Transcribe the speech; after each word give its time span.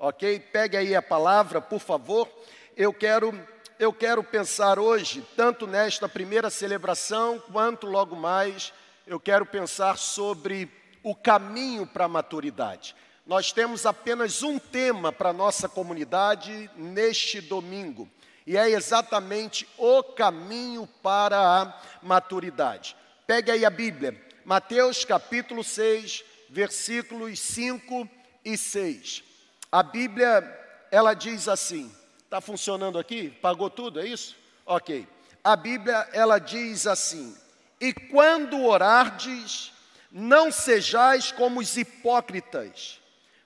ok? 0.00 0.40
Pegue 0.40 0.78
aí 0.78 0.94
a 0.96 1.02
palavra, 1.02 1.60
por 1.60 1.78
favor. 1.78 2.26
Eu 2.74 2.92
quero, 2.92 3.38
eu 3.78 3.92
quero 3.92 4.24
pensar 4.24 4.78
hoje, 4.78 5.22
tanto 5.36 5.66
nesta 5.66 6.08
primeira 6.08 6.48
celebração, 6.48 7.38
quanto 7.52 7.86
logo 7.86 8.16
mais, 8.16 8.72
eu 9.06 9.20
quero 9.20 9.44
pensar 9.44 9.98
sobre 9.98 10.68
o 11.02 11.14
caminho 11.14 11.86
para 11.86 12.06
a 12.06 12.08
maturidade. 12.08 12.96
Nós 13.26 13.52
temos 13.52 13.84
apenas 13.84 14.42
um 14.42 14.58
tema 14.58 15.12
para 15.12 15.28
a 15.28 15.34
nossa 15.34 15.68
comunidade 15.68 16.70
neste 16.74 17.40
domingo, 17.40 18.08
e 18.46 18.56
é 18.56 18.70
exatamente 18.70 19.68
o 19.76 20.02
caminho 20.02 20.88
para 21.02 21.38
a 21.38 21.80
maturidade. 22.02 22.96
Pegue 23.26 23.50
aí 23.50 23.64
a 23.64 23.70
Bíblia, 23.70 24.18
Mateus 24.44 25.04
capítulo 25.04 25.62
6, 25.62 26.24
versículos 26.48 27.38
5 27.38 28.08
e 28.44 28.56
6. 28.56 29.29
A 29.72 29.82
Bíblia, 29.84 30.42
ela 30.90 31.14
diz 31.14 31.46
assim: 31.46 31.90
está 32.24 32.40
funcionando 32.40 32.98
aqui? 32.98 33.30
Pagou 33.42 33.70
tudo, 33.70 34.00
é 34.00 34.06
isso? 34.06 34.36
Ok. 34.66 35.06
A 35.44 35.54
Bíblia, 35.54 36.08
ela 36.12 36.38
diz 36.38 36.86
assim: 36.86 37.36
E 37.80 37.92
quando 37.92 38.64
orardes, 38.64 39.72
não 40.10 40.50
sejais 40.50 41.30
como 41.30 41.60
os 41.60 41.76
hipócritas, 41.76 43.00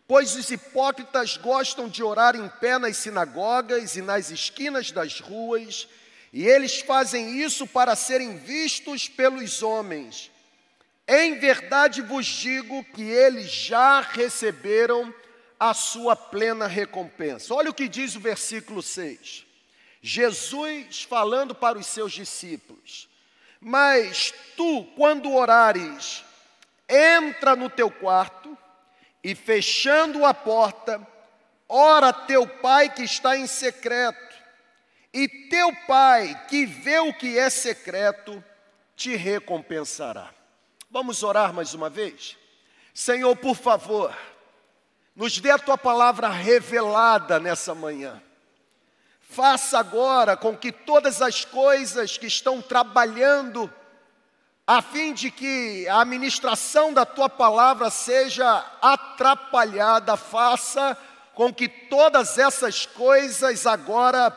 pois 0.09 0.35
os 0.35 0.51
hipócritas 0.51 1.37
gostam 1.37 1.89
de 1.89 2.03
orar 2.03 2.35
em 2.37 2.49
pé 2.49 2.79
nas 2.79 2.97
sinagogas 2.97 3.95
e 3.97 4.01
nas 4.03 4.31
esquinas 4.31 4.91
das 4.91 5.21
ruas, 5.21 5.87
e 6.33 6.47
eles 6.47 6.81
fazem 6.81 7.39
isso 7.39 7.67
para 7.67 7.95
serem 7.95 8.39
vistos 8.39 9.09
pelos 9.09 9.63
homens. 9.63 10.31
Em 11.07 11.39
verdade 11.39 12.01
vos 12.01 12.25
digo 12.25 12.83
que 12.95 13.03
eles 13.03 13.51
já 13.51 14.01
receberam 14.01 15.15
a 15.69 15.73
sua 15.73 16.15
plena 16.15 16.67
recompensa. 16.67 17.55
Olha 17.55 17.71
o 17.71 17.75
que 17.75 17.89
diz 17.89 18.15
o 18.15 18.21
versículo 18.21 18.83
6. 18.83 19.47
Jesus 20.03 21.05
falando 21.05 21.55
para 21.55 21.79
os 21.79 21.87
seus 21.87 22.13
discípulos: 22.13 23.09
Mas 23.59 24.35
tu, 24.57 24.85
quando 24.95 25.33
orares, 25.33 26.23
entra 26.87 27.57
no 27.57 27.71
teu 27.71 27.91
quarto 27.91 28.57
e 29.23 29.35
fechando 29.35 30.27
a 30.27 30.35
porta, 30.35 31.01
ora 31.67 32.13
teu 32.13 32.47
pai 32.47 32.91
que 32.91 33.03
está 33.03 33.35
em 33.35 33.47
secreto, 33.47 34.35
e 35.15 35.27
teu 35.49 35.75
pai 35.87 36.45
que 36.47 36.67
vê 36.67 36.99
o 36.99 37.15
que 37.15 37.39
é 37.39 37.49
secreto 37.49 38.45
te 38.95 39.17
recompensará. 39.17 40.31
Vamos 40.91 41.23
orar 41.23 41.55
mais 41.55 41.73
uma 41.73 41.89
vez? 41.89 42.37
Senhor, 42.93 43.35
por 43.35 43.57
favor, 43.57 44.15
nos 45.15 45.39
dê 45.39 45.51
a 45.51 45.59
tua 45.59 45.79
palavra 45.79 46.29
revelada 46.29 47.39
nessa 47.39 47.75
manhã. 47.75 48.21
Faça 49.21 49.79
agora 49.79 50.37
com 50.37 50.57
que 50.57 50.73
todas 50.73 51.23
as 51.23 51.45
coisas 51.45 52.19
que 52.19 52.27
estão 52.27 52.61
trabalhando, 52.61 53.73
a 54.67 54.81
fim 54.83 55.13
de 55.13 55.31
que 55.31 55.89
a 55.89 56.01
administração 56.01 56.93
da 56.93 57.05
tua 57.05 57.29
palavra 57.29 57.91
seja 57.91 58.65
atrapalhada, 58.81 60.17
faça 60.17 60.97
com 61.35 61.53
que 61.53 61.69
todas 61.69 62.39
essas 62.39 62.87
coisas 62.87 63.67
agora 63.67 64.31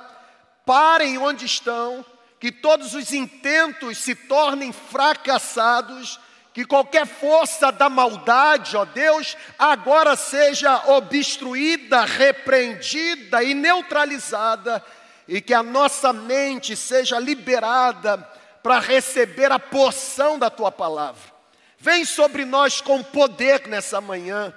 parem 0.66 1.18
onde 1.18 1.46
estão, 1.46 2.06
que 2.40 2.52
todos 2.52 2.94
os 2.94 3.14
intentos 3.14 4.00
se 4.00 4.14
tornem 4.14 4.72
fracassados 4.72 6.20
que 6.58 6.66
qualquer 6.66 7.06
força 7.06 7.72
da 7.72 7.88
maldade, 7.88 8.76
ó 8.76 8.84
Deus, 8.84 9.38
agora 9.60 10.16
seja 10.16 10.88
obstruída, 10.88 12.04
repreendida 12.04 13.44
e 13.44 13.54
neutralizada, 13.54 14.84
e 15.28 15.40
que 15.40 15.54
a 15.54 15.62
nossa 15.62 16.12
mente 16.12 16.76
seja 16.76 17.20
liberada 17.20 18.18
para 18.64 18.80
receber 18.80 19.52
a 19.52 19.60
porção 19.60 20.40
da 20.40 20.50
tua 20.50 20.72
palavra. 20.72 21.22
Vem 21.78 22.04
sobre 22.04 22.44
nós 22.44 22.82
com 22.82 23.04
poder 23.04 23.68
nessa 23.68 24.02
manhã. 24.02 24.52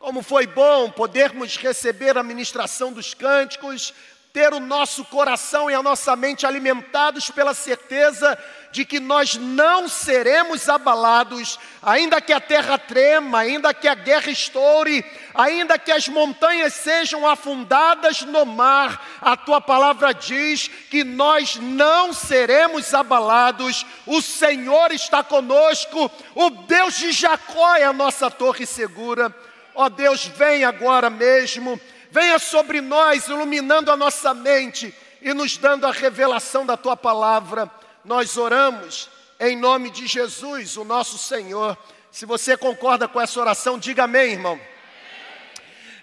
Como 0.00 0.24
foi 0.24 0.48
bom 0.48 0.90
podermos 0.90 1.56
receber 1.56 2.18
a 2.18 2.24
ministração 2.24 2.92
dos 2.92 3.14
cânticos, 3.14 3.94
ter 4.32 4.52
o 4.52 4.58
nosso 4.58 5.04
coração 5.04 5.70
e 5.70 5.74
a 5.74 5.82
nossa 5.84 6.16
mente 6.16 6.44
alimentados 6.44 7.30
pela 7.30 7.54
certeza 7.54 8.36
de 8.74 8.84
que 8.84 8.98
nós 8.98 9.36
não 9.36 9.86
seremos 9.88 10.68
abalados, 10.68 11.60
ainda 11.80 12.20
que 12.20 12.32
a 12.32 12.40
terra 12.40 12.76
trema, 12.76 13.38
ainda 13.38 13.72
que 13.72 13.86
a 13.86 13.94
guerra 13.94 14.32
estoure, 14.32 15.04
ainda 15.32 15.78
que 15.78 15.92
as 15.92 16.08
montanhas 16.08 16.74
sejam 16.74 17.24
afundadas 17.24 18.22
no 18.22 18.44
mar, 18.44 19.00
a 19.20 19.36
tua 19.36 19.60
palavra 19.60 20.12
diz 20.12 20.66
que 20.90 21.04
nós 21.04 21.54
não 21.54 22.12
seremos 22.12 22.92
abalados, 22.92 23.86
o 24.04 24.20
Senhor 24.20 24.90
está 24.90 25.22
conosco, 25.22 26.10
o 26.34 26.50
Deus 26.50 26.96
de 26.96 27.12
Jacó 27.12 27.76
é 27.76 27.84
a 27.84 27.92
nossa 27.92 28.28
torre 28.28 28.66
segura. 28.66 29.32
Ó 29.72 29.88
Deus, 29.88 30.24
vem 30.24 30.64
agora 30.64 31.08
mesmo 31.08 31.80
venha 32.10 32.40
sobre 32.40 32.80
nós, 32.80 33.28
iluminando 33.28 33.90
a 33.90 33.96
nossa 33.96 34.32
mente 34.34 34.92
e 35.20 35.32
nos 35.32 35.56
dando 35.56 35.84
a 35.84 35.92
revelação 35.92 36.64
da 36.66 36.76
tua 36.76 36.96
palavra. 36.96 37.68
Nós 38.04 38.36
oramos 38.36 39.08
em 39.40 39.56
nome 39.56 39.88
de 39.88 40.06
Jesus, 40.06 40.76
o 40.76 40.84
nosso 40.84 41.16
Senhor. 41.16 41.74
Se 42.10 42.26
você 42.26 42.54
concorda 42.54 43.08
com 43.08 43.18
essa 43.18 43.40
oração, 43.40 43.78
diga 43.78 44.04
amém, 44.04 44.32
irmão. 44.32 44.60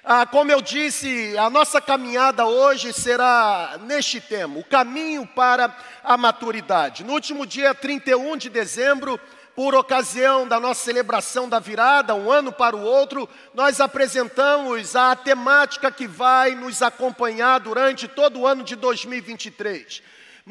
Ah, 0.03 0.25
como 0.25 0.51
eu 0.51 0.63
disse, 0.63 1.37
a 1.37 1.47
nossa 1.47 1.79
caminhada 1.79 2.43
hoje 2.47 2.91
será 2.91 3.79
neste 3.83 4.19
tema, 4.19 4.57
o 4.57 4.63
caminho 4.63 5.27
para 5.27 5.77
a 6.03 6.17
maturidade. 6.17 7.03
No 7.03 7.13
último 7.13 7.45
dia 7.45 7.75
31 7.75 8.35
de 8.35 8.49
dezembro, 8.49 9.19
por 9.55 9.75
ocasião 9.75 10.47
da 10.47 10.59
nossa 10.59 10.83
celebração 10.83 11.47
da 11.47 11.59
virada, 11.59 12.15
um 12.15 12.31
ano 12.31 12.51
para 12.51 12.75
o 12.75 12.81
outro, 12.81 13.29
nós 13.53 13.79
apresentamos 13.79 14.95
a 14.95 15.15
temática 15.15 15.91
que 15.91 16.07
vai 16.07 16.55
nos 16.55 16.81
acompanhar 16.81 17.59
durante 17.59 18.07
todo 18.07 18.39
o 18.39 18.47
ano 18.47 18.63
de 18.63 18.75
2023: 18.75 20.01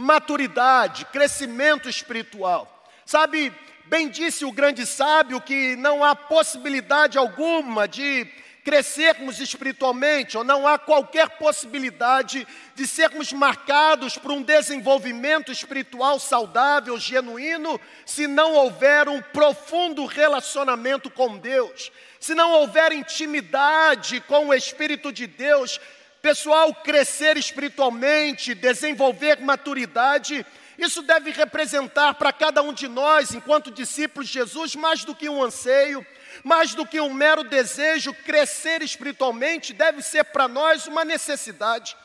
maturidade, 0.01 1.05
crescimento 1.07 1.89
espiritual. 1.89 2.85
Sabe, 3.05 3.53
bem 3.87 4.09
disse 4.09 4.45
o 4.45 4.53
grande 4.53 4.87
sábio 4.87 5.41
que 5.41 5.77
não 5.77 6.03
há 6.03 6.17
possibilidade 6.17 7.19
alguma 7.19 7.87
de 7.87 8.27
crescermos 8.65 9.41
espiritualmente, 9.41 10.37
ou 10.37 10.45
não 10.45 10.69
há 10.69 10.79
qualquer 10.79 11.31
possibilidade 11.31 12.47
de 12.75 12.87
sermos 12.87 13.33
marcados 13.33 14.19
por 14.19 14.31
um 14.31 14.43
desenvolvimento 14.43 15.51
espiritual 15.51 16.19
saudável, 16.19 16.99
genuíno, 16.99 17.81
se 18.05 18.27
não 18.27 18.55
houver 18.55 19.09
um 19.09 19.21
profundo 19.21 20.05
relacionamento 20.05 21.11
com 21.11 21.39
Deus, 21.39 21.91
se 22.19 22.35
não 22.35 22.53
houver 22.53 22.93
intimidade 22.93 24.21
com 24.21 24.49
o 24.49 24.55
Espírito 24.55 25.11
de 25.11 25.27
Deus. 25.27 25.81
Pessoal, 26.23 26.75
crescer 26.75 27.37
espiritualmente, 27.37 28.55
desenvolver 28.55 29.41
maturidade, 29.41 30.45
isso 30.79 31.03
deve 31.03 31.31
representar 31.31 32.15
para 32.15 32.33
cada 32.33 32.63
um 32.63 32.73
de 32.73 32.89
nós, 32.89 33.35
enquanto 33.35 33.71
discípulos 33.71 34.29
de 34.29 34.35
Jesus, 34.35 34.77
mais 34.77 35.05
do 35.05 35.15
que 35.15 35.29
um 35.29 35.43
anseio 35.43 36.05
mais 36.43 36.75
do 36.75 36.87
que 36.87 37.01
um 37.01 37.13
mero 37.13 37.45
desejo, 37.45 38.15
crescer 38.25 38.83
espiritualmente 38.83 39.73
deve 39.73 40.03
ser 40.03 40.25
para 40.25 40.49
nós 40.49 40.87
uma 40.87 41.05
necessidade. 41.05 41.97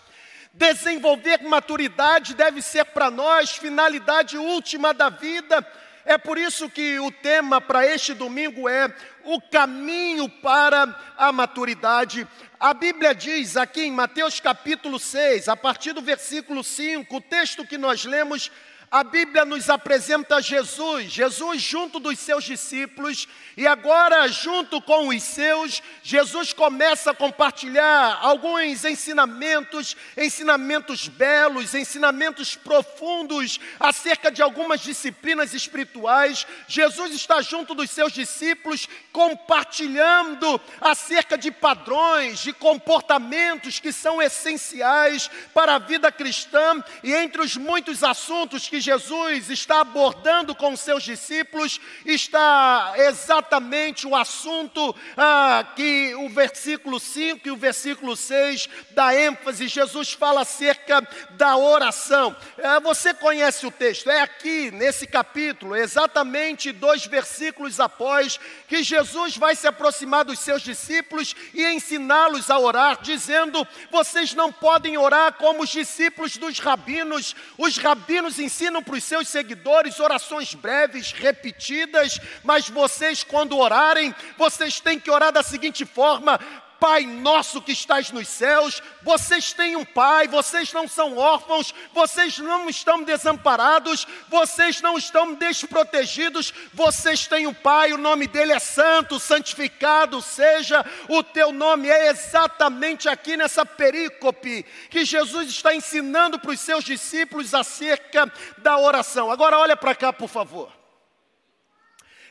Desenvolver 0.53 1.43
maturidade 1.43 2.33
deve 2.33 2.61
ser 2.61 2.85
para 2.85 3.11
nós 3.11 3.51
finalidade 3.51 4.37
última 4.37 4.93
da 4.93 5.09
vida. 5.09 5.65
É 6.05 6.19
por 6.19 6.37
isso 6.37 6.69
que 6.69 6.99
o 6.99 7.09
tema 7.09 7.59
para 7.59 7.87
este 7.87 8.13
domingo 8.13 8.69
é 8.69 8.93
o 9.23 9.41
caminho 9.41 10.29
para 10.29 10.95
a 11.17 11.31
maturidade. 11.31 12.27
A 12.59 12.75
Bíblia 12.75 13.15
diz 13.15 13.57
aqui 13.57 13.81
em 13.81 13.91
Mateus 13.91 14.39
capítulo 14.39 14.99
6, 14.99 15.49
a 15.49 15.57
partir 15.57 15.93
do 15.93 16.03
versículo 16.03 16.63
5, 16.63 17.15
o 17.15 17.21
texto 17.21 17.65
que 17.65 17.75
nós 17.75 18.05
lemos 18.05 18.51
a 18.91 19.03
Bíblia 19.03 19.43
nos 19.43 19.69
apresenta 19.69 20.41
Jesus, 20.41 21.11
Jesus 21.11 21.61
junto 21.61 21.99
dos 21.99 22.17
seus 22.19 22.43
discípulos, 22.43 23.27
e 23.57 23.65
agora, 23.65 24.27
junto 24.27 24.81
com 24.81 25.09
os 25.09 25.23
seus, 25.23 25.81
Jesus 26.03 26.53
começa 26.53 27.11
a 27.11 27.15
compartilhar 27.15 28.19
alguns 28.21 28.85
ensinamentos, 28.85 29.97
ensinamentos 30.17 31.07
belos, 31.07 31.73
ensinamentos 31.73 32.55
profundos 32.55 33.59
acerca 33.79 34.31
de 34.31 34.41
algumas 34.41 34.81
disciplinas 34.81 35.53
espirituais. 35.53 36.45
Jesus 36.67 37.13
está 37.13 37.41
junto 37.41 37.73
dos 37.73 37.89
seus 37.89 38.13
discípulos, 38.13 38.87
compartilhando 39.11 40.59
acerca 40.79 41.37
de 41.37 41.51
padrões, 41.51 42.39
de 42.39 42.53
comportamentos 42.53 43.79
que 43.79 43.91
são 43.91 44.21
essenciais 44.21 45.29
para 45.53 45.75
a 45.75 45.79
vida 45.79 46.11
cristã, 46.11 46.83
e 47.03 47.13
entre 47.13 47.41
os 47.41 47.57
muitos 47.57 48.03
assuntos 48.03 48.67
que 48.67 48.74
que 48.75 48.81
Jesus 48.81 49.49
está 49.49 49.79
abordando 49.79 50.53
com 50.53 50.75
seus 50.75 51.03
discípulos 51.03 51.79
está 52.05 52.93
exatamente 52.97 54.05
o 54.05 54.13
assunto 54.13 54.93
ah, 55.15 55.65
que 55.77 56.13
o 56.15 56.27
versículo 56.27 56.99
5 56.99 57.47
e 57.47 57.51
o 57.51 57.55
versículo 57.55 58.17
6 58.17 58.67
dá 58.91 59.15
ênfase. 59.15 59.69
Jesus 59.69 60.11
fala 60.11 60.41
acerca 60.41 61.07
da 61.31 61.55
oração. 61.55 62.35
Ah, 62.61 62.81
você 62.81 63.13
conhece 63.13 63.65
o 63.65 63.71
texto, 63.71 64.09
é 64.09 64.19
aqui 64.19 64.71
nesse 64.71 65.07
capítulo, 65.07 65.73
exatamente 65.73 66.73
dois 66.73 67.05
versículos 67.05 67.79
após, 67.79 68.37
que 68.67 68.83
Jesus 68.83 69.37
vai 69.37 69.55
se 69.55 69.67
aproximar 69.67 70.25
dos 70.25 70.39
seus 70.39 70.61
discípulos 70.61 71.33
e 71.53 71.63
ensiná-los 71.63 72.49
a 72.49 72.59
orar, 72.59 72.99
dizendo: 73.01 73.65
vocês 73.89 74.33
não 74.33 74.51
podem 74.51 74.97
orar 74.97 75.33
como 75.35 75.63
os 75.63 75.69
discípulos 75.69 76.35
dos 76.35 76.59
rabinos. 76.59 77.33
Os 77.57 77.77
rabinos 77.85 78.37
ensinam 78.39 78.64
para 78.81 78.95
os 78.95 79.03
seus 79.03 79.27
seguidores 79.27 79.99
orações 79.99 80.53
breves, 80.53 81.11
repetidas, 81.11 82.19
mas 82.43 82.69
vocês, 82.69 83.23
quando 83.23 83.57
orarem, 83.57 84.13
vocês 84.37 84.79
têm 84.79 84.99
que 84.99 85.11
orar 85.11 85.31
da 85.31 85.43
seguinte 85.43 85.85
forma: 85.85 86.39
Pai 86.79 87.05
nosso 87.05 87.61
que 87.61 87.71
estás 87.71 88.11
nos 88.11 88.27
céus, 88.27 88.81
vocês 89.01 89.53
têm 89.53 89.75
um 89.75 89.85
pai, 89.85 90.27
vocês 90.27 90.73
não 90.73 90.87
são 90.87 91.17
órfãos, 91.17 91.73
vocês 91.93 92.37
não 92.37 92.69
estão 92.69 93.03
desamparados, 93.03 94.05
vocês 94.27 94.81
não 94.81 94.97
estão 94.97 95.33
desprotegidos, 95.33 96.53
vocês 96.73 97.27
têm 97.27 97.47
um 97.47 97.53
pai, 97.53 97.93
o 97.93 97.97
nome 97.97 98.27
dele 98.27 98.51
é 98.51 98.59
santo, 98.59 99.19
santificado 99.19 100.21
seja 100.21 100.85
o 101.07 101.23
teu 101.23 101.51
nome. 101.51 101.89
É 101.89 102.09
exatamente 102.09 103.07
aqui 103.07 103.37
nessa 103.37 103.65
perícope 103.65 104.63
que 104.89 105.05
Jesus 105.05 105.49
está 105.49 105.73
ensinando 105.73 106.39
para 106.39 106.51
os 106.51 106.59
seus 106.59 106.83
discípulos 106.83 107.53
acerca 107.53 108.31
da 108.57 108.77
oração. 108.77 109.31
Agora 109.31 109.57
olha 109.57 109.77
para 109.77 109.95
cá, 109.95 110.11
por 110.11 110.29
favor. 110.29 110.71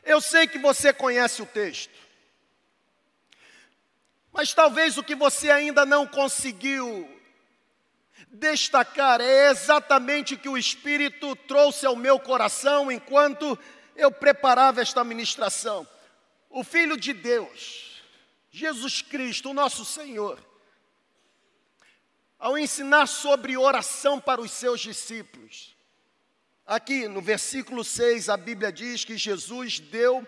Eu 0.05 0.21
sei 0.21 0.47
que 0.47 0.59
você 0.59 0.93
conhece 0.93 1.41
o 1.41 1.47
texto. 1.47 2.04
Mas 4.35 4.53
talvez 4.53 4.99
o 4.99 5.05
que 5.05 5.15
você 5.15 5.49
ainda 5.49 5.87
não 5.87 6.09
conseguiu 6.09 7.09
destacar 8.33 9.21
é 9.21 9.49
exatamente 9.49 10.35
o 10.35 10.39
que 10.39 10.49
o 10.49 10.59
Espírito 10.59 11.37
trouxe 11.37 11.87
ao 11.87 11.95
meu 11.95 12.19
coração 12.19 12.91
enquanto 12.91 13.57
eu 13.95 14.11
preparava 14.11 14.83
esta 14.83 15.05
ministração. 15.05 15.87
O 16.51 16.65
Filho 16.65 16.97
de 16.97 17.13
Deus, 17.13 18.03
Jesus 18.51 19.01
Cristo, 19.01 19.51
o 19.51 19.55
nosso 19.55 19.85
Senhor, 19.85 20.45
ao 22.37 22.59
ensinar 22.59 23.07
sobre 23.07 23.57
oração 23.57 24.21
para 24.21 24.41
os 24.41 24.51
seus 24.51 24.81
discípulos, 24.81 25.77
aqui 26.67 27.07
no 27.07 27.23
versículo 27.23 27.85
6 27.85 28.29
a 28.29 28.37
Bíblia 28.37 28.73
diz 28.73 29.05
que 29.05 29.17
Jesus 29.17 29.79
deu 29.79 30.27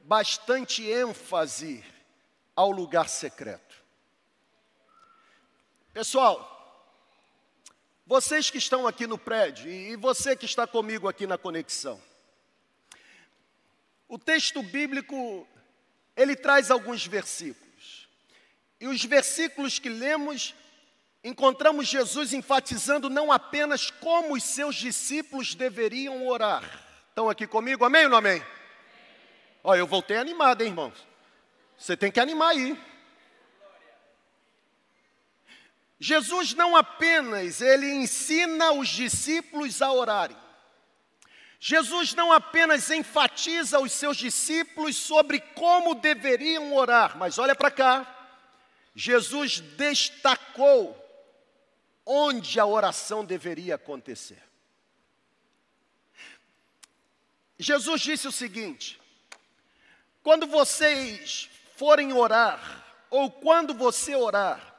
bastante 0.00 0.88
ênfase 0.88 1.84
ao 2.58 2.72
lugar 2.72 3.08
secreto. 3.08 3.76
Pessoal, 5.94 6.44
vocês 8.04 8.50
que 8.50 8.58
estão 8.58 8.84
aqui 8.84 9.06
no 9.06 9.16
prédio 9.16 9.70
e 9.70 9.94
você 9.94 10.34
que 10.34 10.44
está 10.44 10.66
comigo 10.66 11.06
aqui 11.06 11.24
na 11.24 11.38
conexão, 11.38 12.02
o 14.08 14.18
texto 14.18 14.60
bíblico 14.60 15.46
ele 16.16 16.34
traz 16.34 16.68
alguns 16.68 17.06
versículos. 17.06 18.08
E 18.80 18.88
os 18.88 19.04
versículos 19.04 19.78
que 19.78 19.88
lemos 19.88 20.52
encontramos 21.22 21.86
Jesus 21.86 22.32
enfatizando 22.32 23.08
não 23.08 23.30
apenas 23.30 23.88
como 23.88 24.34
os 24.34 24.42
seus 24.42 24.74
discípulos 24.74 25.54
deveriam 25.54 26.26
orar. 26.26 26.64
Estão 27.08 27.30
aqui 27.30 27.46
comigo? 27.46 27.84
Amém 27.84 28.06
ou 28.06 28.10
não 28.10 28.18
amém? 28.18 28.44
Olha, 29.62 29.78
eu 29.78 29.86
voltei 29.86 30.16
animado, 30.16 30.62
hein, 30.62 30.70
irmãos? 30.70 31.07
Você 31.78 31.96
tem 31.96 32.10
que 32.10 32.18
animar 32.18 32.48
aí. 32.48 32.76
Jesus 36.00 36.52
não 36.54 36.76
apenas 36.76 37.60
ele 37.60 37.86
ensina 37.86 38.72
os 38.72 38.88
discípulos 38.88 39.80
a 39.80 39.92
orarem. 39.92 40.36
Jesus 41.60 42.14
não 42.14 42.32
apenas 42.32 42.90
enfatiza 42.90 43.80
os 43.80 43.92
seus 43.92 44.16
discípulos 44.16 44.96
sobre 44.96 45.40
como 45.40 45.94
deveriam 45.94 46.74
orar, 46.74 47.16
mas 47.16 47.38
olha 47.38 47.54
para 47.54 47.70
cá. 47.70 48.14
Jesus 48.94 49.60
destacou 49.60 50.96
onde 52.04 52.58
a 52.58 52.66
oração 52.66 53.24
deveria 53.24 53.74
acontecer. 53.74 54.42
Jesus 57.58 58.00
disse 58.00 58.28
o 58.28 58.32
seguinte: 58.32 59.00
quando 60.22 60.46
vocês 60.46 61.50
forem 61.78 62.12
orar, 62.12 62.84
ou 63.08 63.30
quando 63.30 63.72
você 63.72 64.16
orar, 64.16 64.74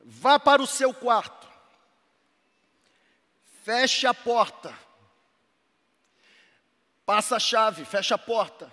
vá 0.00 0.40
para 0.40 0.60
o 0.60 0.66
seu 0.66 0.92
quarto, 0.92 1.48
feche 3.62 4.04
a 4.04 4.12
porta, 4.12 4.76
passa 7.06 7.36
a 7.36 7.38
chave, 7.38 7.84
fecha 7.84 8.16
a 8.16 8.18
porta, 8.18 8.72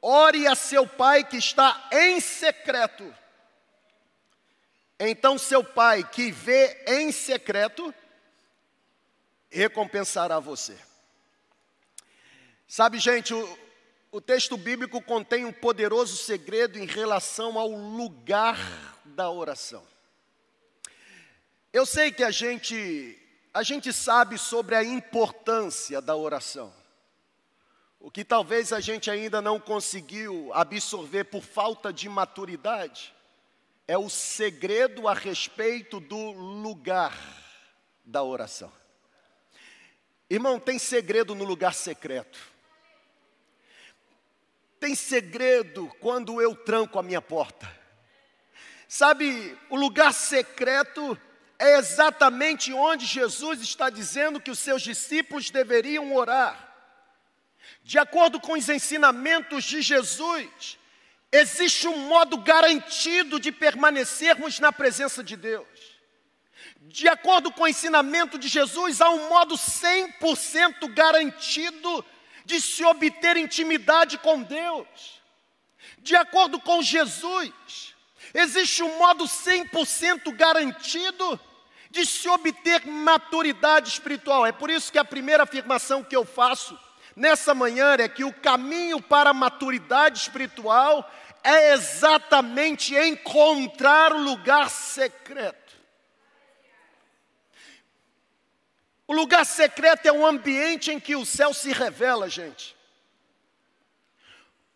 ore 0.00 0.46
a 0.46 0.54
seu 0.54 0.86
pai 0.88 1.22
que 1.22 1.36
está 1.36 1.90
em 1.92 2.20
secreto. 2.20 3.14
Então, 4.98 5.36
seu 5.36 5.62
pai 5.62 6.02
que 6.08 6.32
vê 6.32 6.84
em 6.88 7.12
secreto, 7.12 7.94
recompensará 9.50 10.40
você. 10.40 10.78
Sabe, 12.66 12.98
gente, 12.98 13.34
o, 13.34 13.65
o 14.10 14.20
texto 14.20 14.56
bíblico 14.56 15.00
contém 15.02 15.44
um 15.44 15.52
poderoso 15.52 16.16
segredo 16.16 16.78
em 16.78 16.86
relação 16.86 17.58
ao 17.58 17.68
lugar 17.68 18.58
da 19.04 19.30
oração. 19.30 19.82
Eu 21.72 21.84
sei 21.84 22.10
que 22.10 22.24
a 22.24 22.30
gente 22.30 23.18
a 23.52 23.62
gente 23.62 23.90
sabe 23.90 24.36
sobre 24.36 24.74
a 24.74 24.84
importância 24.84 26.00
da 26.02 26.14
oração. 26.14 26.72
O 27.98 28.10
que 28.10 28.22
talvez 28.22 28.70
a 28.70 28.80
gente 28.80 29.10
ainda 29.10 29.40
não 29.40 29.58
conseguiu 29.58 30.50
absorver 30.52 31.24
por 31.24 31.42
falta 31.42 31.90
de 31.90 32.06
maturidade 32.06 33.14
é 33.88 33.96
o 33.96 34.10
segredo 34.10 35.08
a 35.08 35.14
respeito 35.14 36.00
do 36.00 36.32
lugar 36.32 37.16
da 38.04 38.22
oração. 38.22 38.70
Irmão, 40.28 40.60
tem 40.60 40.78
segredo 40.78 41.34
no 41.34 41.44
lugar 41.44 41.72
secreto. 41.72 42.38
Tem 44.78 44.94
segredo 44.94 45.90
quando 46.00 46.40
eu 46.40 46.54
tranco 46.54 46.98
a 46.98 47.02
minha 47.02 47.22
porta. 47.22 47.70
Sabe, 48.88 49.56
o 49.68 49.76
lugar 49.76 50.12
secreto 50.12 51.18
é 51.58 51.78
exatamente 51.78 52.72
onde 52.72 53.06
Jesus 53.06 53.60
está 53.60 53.90
dizendo 53.90 54.40
que 54.40 54.50
os 54.50 54.58
seus 54.58 54.82
discípulos 54.82 55.50
deveriam 55.50 56.14
orar. 56.14 56.66
De 57.82 57.98
acordo 57.98 58.38
com 58.40 58.52
os 58.52 58.68
ensinamentos 58.68 59.64
de 59.64 59.80
Jesus, 59.80 60.78
existe 61.32 61.88
um 61.88 61.96
modo 62.08 62.36
garantido 62.38 63.40
de 63.40 63.50
permanecermos 63.50 64.60
na 64.60 64.72
presença 64.72 65.22
de 65.22 65.36
Deus. 65.36 65.96
De 66.82 67.08
acordo 67.08 67.50
com 67.50 67.64
o 67.64 67.68
ensinamento 67.68 68.38
de 68.38 68.48
Jesus, 68.48 69.00
há 69.00 69.10
um 69.10 69.28
modo 69.28 69.56
100% 69.56 70.92
garantido 70.94 72.04
de 72.46 72.60
se 72.60 72.84
obter 72.84 73.36
intimidade 73.36 74.16
com 74.18 74.40
Deus. 74.40 75.20
De 75.98 76.14
acordo 76.14 76.60
com 76.60 76.80
Jesus, 76.80 77.52
existe 78.32 78.84
um 78.84 78.98
modo 78.98 79.24
100% 79.24 80.34
garantido 80.36 81.38
de 81.90 82.06
se 82.06 82.28
obter 82.28 82.86
maturidade 82.86 83.88
espiritual. 83.88 84.46
É 84.46 84.52
por 84.52 84.70
isso 84.70 84.92
que 84.92 84.98
a 84.98 85.04
primeira 85.04 85.42
afirmação 85.42 86.04
que 86.04 86.14
eu 86.14 86.24
faço 86.24 86.78
nessa 87.16 87.52
manhã 87.52 87.96
é 87.98 88.08
que 88.08 88.22
o 88.22 88.32
caminho 88.32 89.02
para 89.02 89.30
a 89.30 89.34
maturidade 89.34 90.20
espiritual 90.20 91.10
é 91.42 91.72
exatamente 91.72 92.94
encontrar 92.94 94.12
o 94.12 94.22
lugar 94.22 94.70
secreto. 94.70 95.65
O 99.08 99.14
lugar 99.14 99.46
secreto 99.46 100.06
é 100.06 100.12
um 100.12 100.26
ambiente 100.26 100.90
em 100.90 100.98
que 100.98 101.14
o 101.14 101.24
céu 101.24 101.54
se 101.54 101.72
revela, 101.72 102.28
gente. 102.28 102.74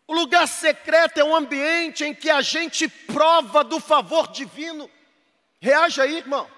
O 0.07 0.13
lugar 0.13 0.47
secreto 0.47 1.19
é 1.19 1.23
um 1.23 1.35
ambiente 1.35 2.03
em 2.05 2.13
que 2.13 2.29
a 2.29 2.41
gente 2.41 2.87
prova 2.87 3.63
do 3.63 3.79
favor 3.79 4.31
divino. 4.31 4.89
Reaja 5.59 6.03
aí, 6.03 6.17
irmão. 6.17 6.49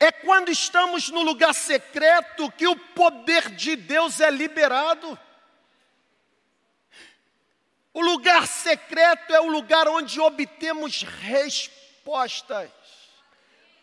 É 0.00 0.10
quando 0.10 0.50
estamos 0.50 1.10
no 1.10 1.22
lugar 1.22 1.54
secreto 1.54 2.50
que 2.52 2.66
o 2.66 2.76
poder 2.76 3.50
de 3.50 3.76
Deus 3.76 4.20
é 4.20 4.30
liberado. 4.30 5.18
O 7.92 8.00
lugar 8.00 8.46
secreto 8.46 9.34
é 9.34 9.40
o 9.40 9.48
lugar 9.48 9.86
onde 9.86 10.18
obtemos 10.18 11.02
respostas. 11.02 12.70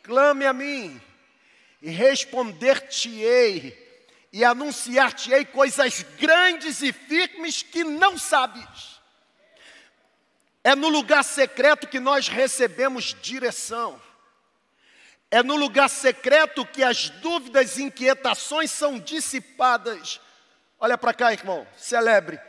Clame 0.04 0.46
a 0.46 0.54
mim 0.54 1.02
e 1.82 1.90
responder-te-ei 1.90 3.90
e 4.32 4.46
anunciar-te-ei 4.46 5.46
coisas 5.46 6.04
grandes 6.18 6.82
e 6.82 6.94
firmes 6.94 7.62
que 7.62 7.84
não 7.84 8.18
sabes. 8.18 9.02
É 10.64 10.76
no 10.76 10.90
lugar 10.90 11.24
secreto 11.24 11.88
que 11.88 12.00
nós 12.00 12.28
recebemos 12.28 13.16
direção. 13.22 14.00
É 15.30 15.42
no 15.42 15.56
lugar 15.56 15.90
secreto 15.90 16.66
que 16.66 16.84
as 16.84 17.10
dúvidas 17.10 17.78
e 17.78 17.84
inquietações 17.84 18.70
são 18.70 19.00
dissipadas. 19.00 20.20
Olha 20.80 20.98
para 20.98 21.14
cá, 21.14 21.34
irmão, 21.34 21.66
celebre. 21.76 22.40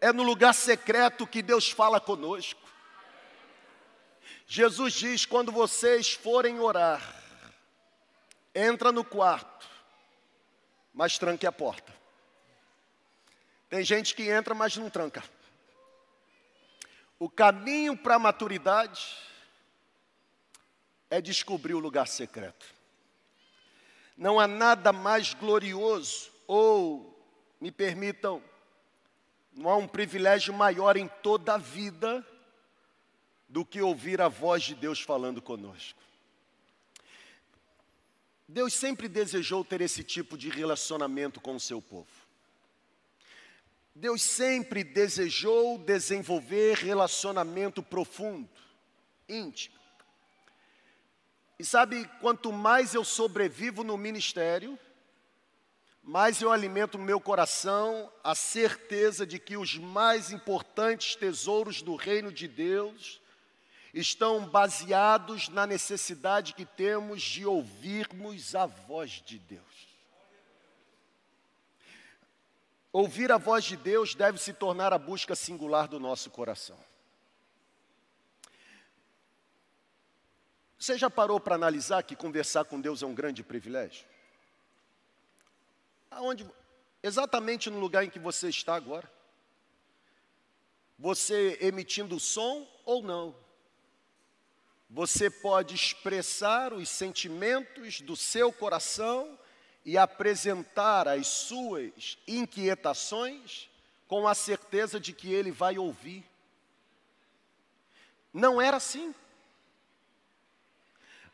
É 0.00 0.12
no 0.12 0.22
lugar 0.22 0.54
secreto 0.54 1.26
que 1.26 1.42
Deus 1.42 1.70
fala 1.70 2.00
conosco. 2.00 2.60
Jesus 4.46 4.94
diz: 4.94 5.26
quando 5.26 5.52
vocês 5.52 6.12
forem 6.12 6.58
orar, 6.58 7.21
entra 8.54 8.92
no 8.92 9.04
quarto, 9.04 9.68
mas 10.92 11.18
tranque 11.18 11.46
a 11.46 11.52
porta. 11.52 11.92
Tem 13.68 13.82
gente 13.84 14.14
que 14.14 14.28
entra, 14.28 14.54
mas 14.54 14.76
não 14.76 14.90
tranca. 14.90 15.22
O 17.18 17.30
caminho 17.30 17.96
para 17.96 18.16
a 18.16 18.18
maturidade 18.18 19.16
é 21.08 21.20
descobrir 21.20 21.74
o 21.74 21.78
lugar 21.78 22.06
secreto. 22.06 22.66
Não 24.16 24.38
há 24.38 24.46
nada 24.46 24.92
mais 24.92 25.32
glorioso, 25.32 26.30
ou, 26.46 27.18
me 27.60 27.70
permitam, 27.70 28.42
não 29.52 29.70
há 29.70 29.76
um 29.76 29.88
privilégio 29.88 30.52
maior 30.52 30.96
em 30.96 31.08
toda 31.08 31.54
a 31.54 31.58
vida 31.58 32.26
do 33.48 33.64
que 33.64 33.80
ouvir 33.80 34.20
a 34.20 34.28
voz 34.28 34.62
de 34.62 34.74
Deus 34.74 35.00
falando 35.00 35.40
conosco. 35.40 35.98
Deus 38.48 38.74
sempre 38.74 39.08
desejou 39.08 39.64
ter 39.64 39.80
esse 39.80 40.02
tipo 40.02 40.36
de 40.36 40.48
relacionamento 40.48 41.40
com 41.40 41.54
o 41.54 41.60
seu 41.60 41.80
povo. 41.80 42.10
Deus 43.94 44.22
sempre 44.22 44.82
desejou 44.82 45.78
desenvolver 45.78 46.78
relacionamento 46.78 47.82
profundo, 47.82 48.48
íntimo. 49.28 49.78
E 51.58 51.64
sabe, 51.64 52.10
quanto 52.20 52.52
mais 52.52 52.94
eu 52.94 53.04
sobrevivo 53.04 53.84
no 53.84 53.96
ministério, 53.96 54.78
mais 56.02 56.42
eu 56.42 56.50
alimento 56.50 56.98
no 56.98 57.04
meu 57.04 57.20
coração 57.20 58.12
a 58.24 58.34
certeza 58.34 59.24
de 59.24 59.38
que 59.38 59.56
os 59.56 59.78
mais 59.78 60.32
importantes 60.32 61.14
tesouros 61.14 61.80
do 61.80 61.94
reino 61.94 62.32
de 62.32 62.48
Deus 62.48 63.21
estão 63.92 64.46
baseados 64.46 65.48
na 65.48 65.66
necessidade 65.66 66.54
que 66.54 66.64
temos 66.64 67.22
de 67.22 67.44
ouvirmos 67.44 68.54
a 68.54 68.64
voz 68.66 69.22
de 69.24 69.38
Deus. 69.38 69.62
Ouvir 72.92 73.32
a 73.32 73.38
voz 73.38 73.64
de 73.64 73.76
Deus 73.76 74.14
deve 74.14 74.38
se 74.38 74.52
tornar 74.52 74.92
a 74.92 74.98
busca 74.98 75.34
singular 75.34 75.88
do 75.88 75.98
nosso 75.98 76.30
coração. 76.30 76.78
Você 80.78 80.98
já 80.98 81.08
parou 81.08 81.38
para 81.38 81.54
analisar 81.54 82.02
que 82.02 82.16
conversar 82.16 82.64
com 82.64 82.80
Deus 82.80 83.02
é 83.02 83.06
um 83.06 83.14
grande 83.14 83.42
privilégio? 83.42 84.04
Aonde, 86.10 86.46
exatamente 87.02 87.70
no 87.70 87.78
lugar 87.78 88.04
em 88.04 88.10
que 88.10 88.18
você 88.18 88.48
está 88.48 88.74
agora. 88.74 89.10
Você 90.98 91.56
emitindo 91.60 92.18
som 92.18 92.66
ou 92.84 93.02
não. 93.02 93.41
Você 94.94 95.30
pode 95.30 95.74
expressar 95.74 96.74
os 96.74 96.86
sentimentos 96.86 98.02
do 98.02 98.14
seu 98.14 98.52
coração 98.52 99.38
e 99.86 99.96
apresentar 99.96 101.08
as 101.08 101.26
suas 101.26 102.18
inquietações 102.28 103.70
com 104.06 104.28
a 104.28 104.34
certeza 104.34 105.00
de 105.00 105.14
que 105.14 105.32
ele 105.32 105.50
vai 105.50 105.78
ouvir. 105.78 106.22
Não 108.34 108.60
era 108.60 108.76
assim. 108.76 109.14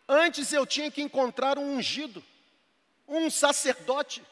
Antes 0.08 0.52
eu 0.52 0.64
tinha 0.64 0.88
que 0.88 1.02
encontrar 1.02 1.58
um 1.58 1.78
ungido, 1.78 2.22
um 3.08 3.28
sacerdote, 3.28 4.22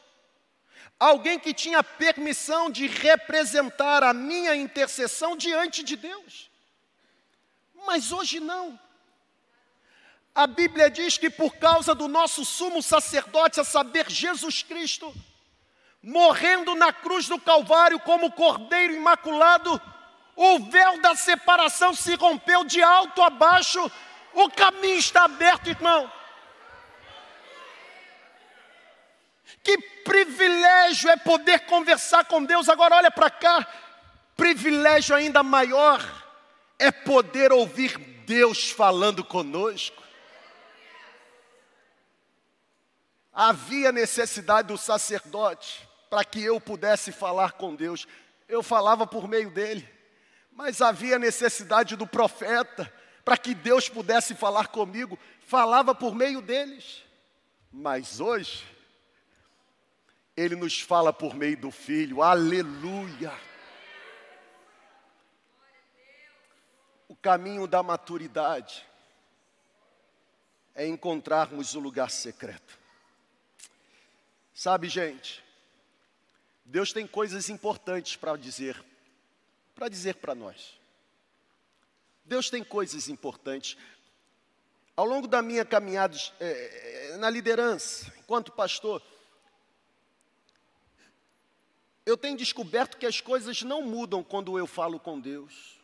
alguém 0.97 1.37
que 1.37 1.53
tinha 1.53 1.83
permissão 1.83 2.71
de 2.71 2.87
representar 2.87 4.03
a 4.03 4.13
minha 4.13 4.55
intercessão 4.55 5.35
diante 5.35 5.83
de 5.83 5.97
Deus. 5.97 6.49
Mas 7.85 8.13
hoje 8.13 8.39
não. 8.39 8.86
A 10.37 10.45
Bíblia 10.45 10.89
diz 10.89 11.17
que 11.17 11.29
por 11.29 11.55
causa 11.55 11.93
do 11.93 12.07
nosso 12.07 12.45
sumo 12.45 12.81
sacerdote, 12.81 13.59
a 13.59 13.63
saber, 13.63 14.09
Jesus 14.09 14.61
Cristo, 14.61 15.13
morrendo 16.01 16.75
na 16.75 16.93
cruz 16.93 17.27
do 17.27 17.39
Calvário 17.39 17.99
como 17.99 18.31
Cordeiro 18.31 18.93
Imaculado, 18.93 19.81
o 20.35 20.59
véu 20.59 21.01
da 21.01 21.15
separação 21.15 21.93
se 21.93 22.13
rompeu 22.15 22.63
de 22.63 22.81
alto 22.83 23.21
a 23.21 23.29
baixo 23.29 23.91
o 24.37 24.51
caminho 24.51 24.99
está 24.99 25.23
aberto, 25.23 25.67
irmão. 25.67 26.11
Que 29.63 29.75
privilégio 30.05 31.09
é 31.09 31.17
poder 31.17 31.61
conversar 31.61 32.23
com 32.25 32.43
Deus. 32.43 32.69
Agora 32.69 32.97
olha 32.97 33.09
para 33.09 33.31
cá. 33.31 33.67
Privilégio 34.35 35.15
ainda 35.15 35.41
maior 35.41 35.99
é 36.77 36.91
poder 36.91 37.51
ouvir 37.51 37.97
Deus 38.27 38.69
falando 38.69 39.23
conosco. 39.23 40.06
Havia 43.39 43.91
necessidade 43.91 44.69
do 44.69 44.79
sacerdote 44.79 45.87
para 46.09 46.25
que 46.25 46.43
eu 46.43 46.59
pudesse 46.59 47.11
falar 47.11 47.51
com 47.51 47.75
Deus. 47.75 48.07
Eu 48.49 48.63
falava 48.63 49.05
por 49.05 49.27
meio 49.27 49.51
dele, 49.51 49.87
mas 50.51 50.81
havia 50.81 51.19
necessidade 51.19 51.95
do 51.95 52.07
profeta 52.07 52.91
para 53.23 53.37
que 53.37 53.53
Deus 53.53 53.87
pudesse 53.87 54.33
falar 54.33 54.69
comigo, 54.69 55.19
falava 55.41 55.93
por 55.93 56.15
meio 56.15 56.41
deles. 56.41 57.03
Mas 57.71 58.19
hoje, 58.19 58.65
Ele 60.35 60.55
nos 60.55 60.81
fala 60.81 61.13
por 61.13 61.35
meio 61.35 61.57
do 61.57 61.69
Filho, 61.69 62.23
aleluia. 62.23 63.31
O 67.07 67.15
caminho 67.15 67.67
da 67.67 67.83
maturidade 67.83 68.83
é 70.73 70.87
encontrarmos 70.87 71.75
o 71.75 71.79
lugar 71.79 72.09
secreto. 72.09 72.86
Sabe, 74.57 74.89
gente, 74.89 75.43
Deus 76.65 76.91
tem 76.91 77.05
coisas 77.05 77.47
importantes 77.47 78.15
para 78.15 78.35
dizer, 78.35 78.83
para 79.75 79.87
dizer 79.87 80.15
para 80.15 80.33
nós. 80.33 80.79
Deus 82.25 82.49
tem 82.49 82.63
coisas 82.63 83.07
importantes. 83.07 83.77
Ao 84.95 85.05
longo 85.05 85.27
da 85.27 85.43
minha 85.43 85.63
caminhada 85.63 86.17
é, 86.39 87.17
na 87.19 87.29
liderança, 87.29 88.11
enquanto 88.17 88.51
pastor, 88.51 88.99
eu 92.03 92.17
tenho 92.17 92.35
descoberto 92.35 92.97
que 92.97 93.05
as 93.05 93.21
coisas 93.21 93.61
não 93.61 93.83
mudam 93.83 94.23
quando 94.23 94.57
eu 94.57 94.65
falo 94.65 94.99
com 94.99 95.19
Deus. 95.19 95.79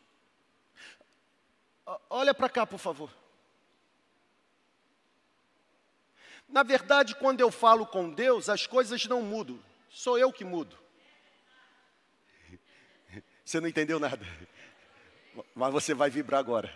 Olha 2.09 2.33
para 2.33 2.49
cá, 2.49 2.65
por 2.65 2.79
favor. 2.79 3.11
Na 6.53 6.61
verdade, 6.61 7.15
quando 7.15 7.41
eu 7.41 7.49
falo 7.49 7.83
com 7.83 8.11
Deus, 8.11 8.47
as 8.47 8.67
coisas 8.67 9.03
não 9.07 9.23
mudam, 9.23 9.59
sou 9.89 10.19
eu 10.19 10.31
que 10.31 10.45
mudo. 10.45 10.77
Você 13.43 13.59
não 13.59 13.67
entendeu 13.67 13.99
nada. 13.99 14.23
Mas 15.55 15.73
você 15.73 15.95
vai 15.95 16.11
vibrar 16.11 16.39
agora. 16.39 16.71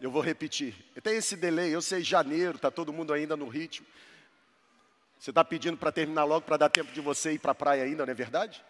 Eu 0.00 0.10
vou 0.10 0.20
repetir. 0.20 0.74
Tem 1.04 1.14
esse 1.16 1.36
delay, 1.36 1.72
eu 1.72 1.80
sei, 1.80 2.02
janeiro, 2.02 2.56
está 2.56 2.68
todo 2.68 2.92
mundo 2.92 3.12
ainda 3.12 3.36
no 3.36 3.46
ritmo. 3.46 3.86
Você 5.20 5.30
está 5.30 5.44
pedindo 5.44 5.76
para 5.76 5.92
terminar 5.92 6.24
logo 6.24 6.44
para 6.44 6.56
dar 6.56 6.68
tempo 6.68 6.90
de 6.90 7.00
você 7.00 7.34
ir 7.34 7.38
para 7.38 7.52
a 7.52 7.54
praia 7.54 7.84
ainda, 7.84 8.04
não 8.04 8.10
é 8.10 8.14
verdade? 8.14 8.64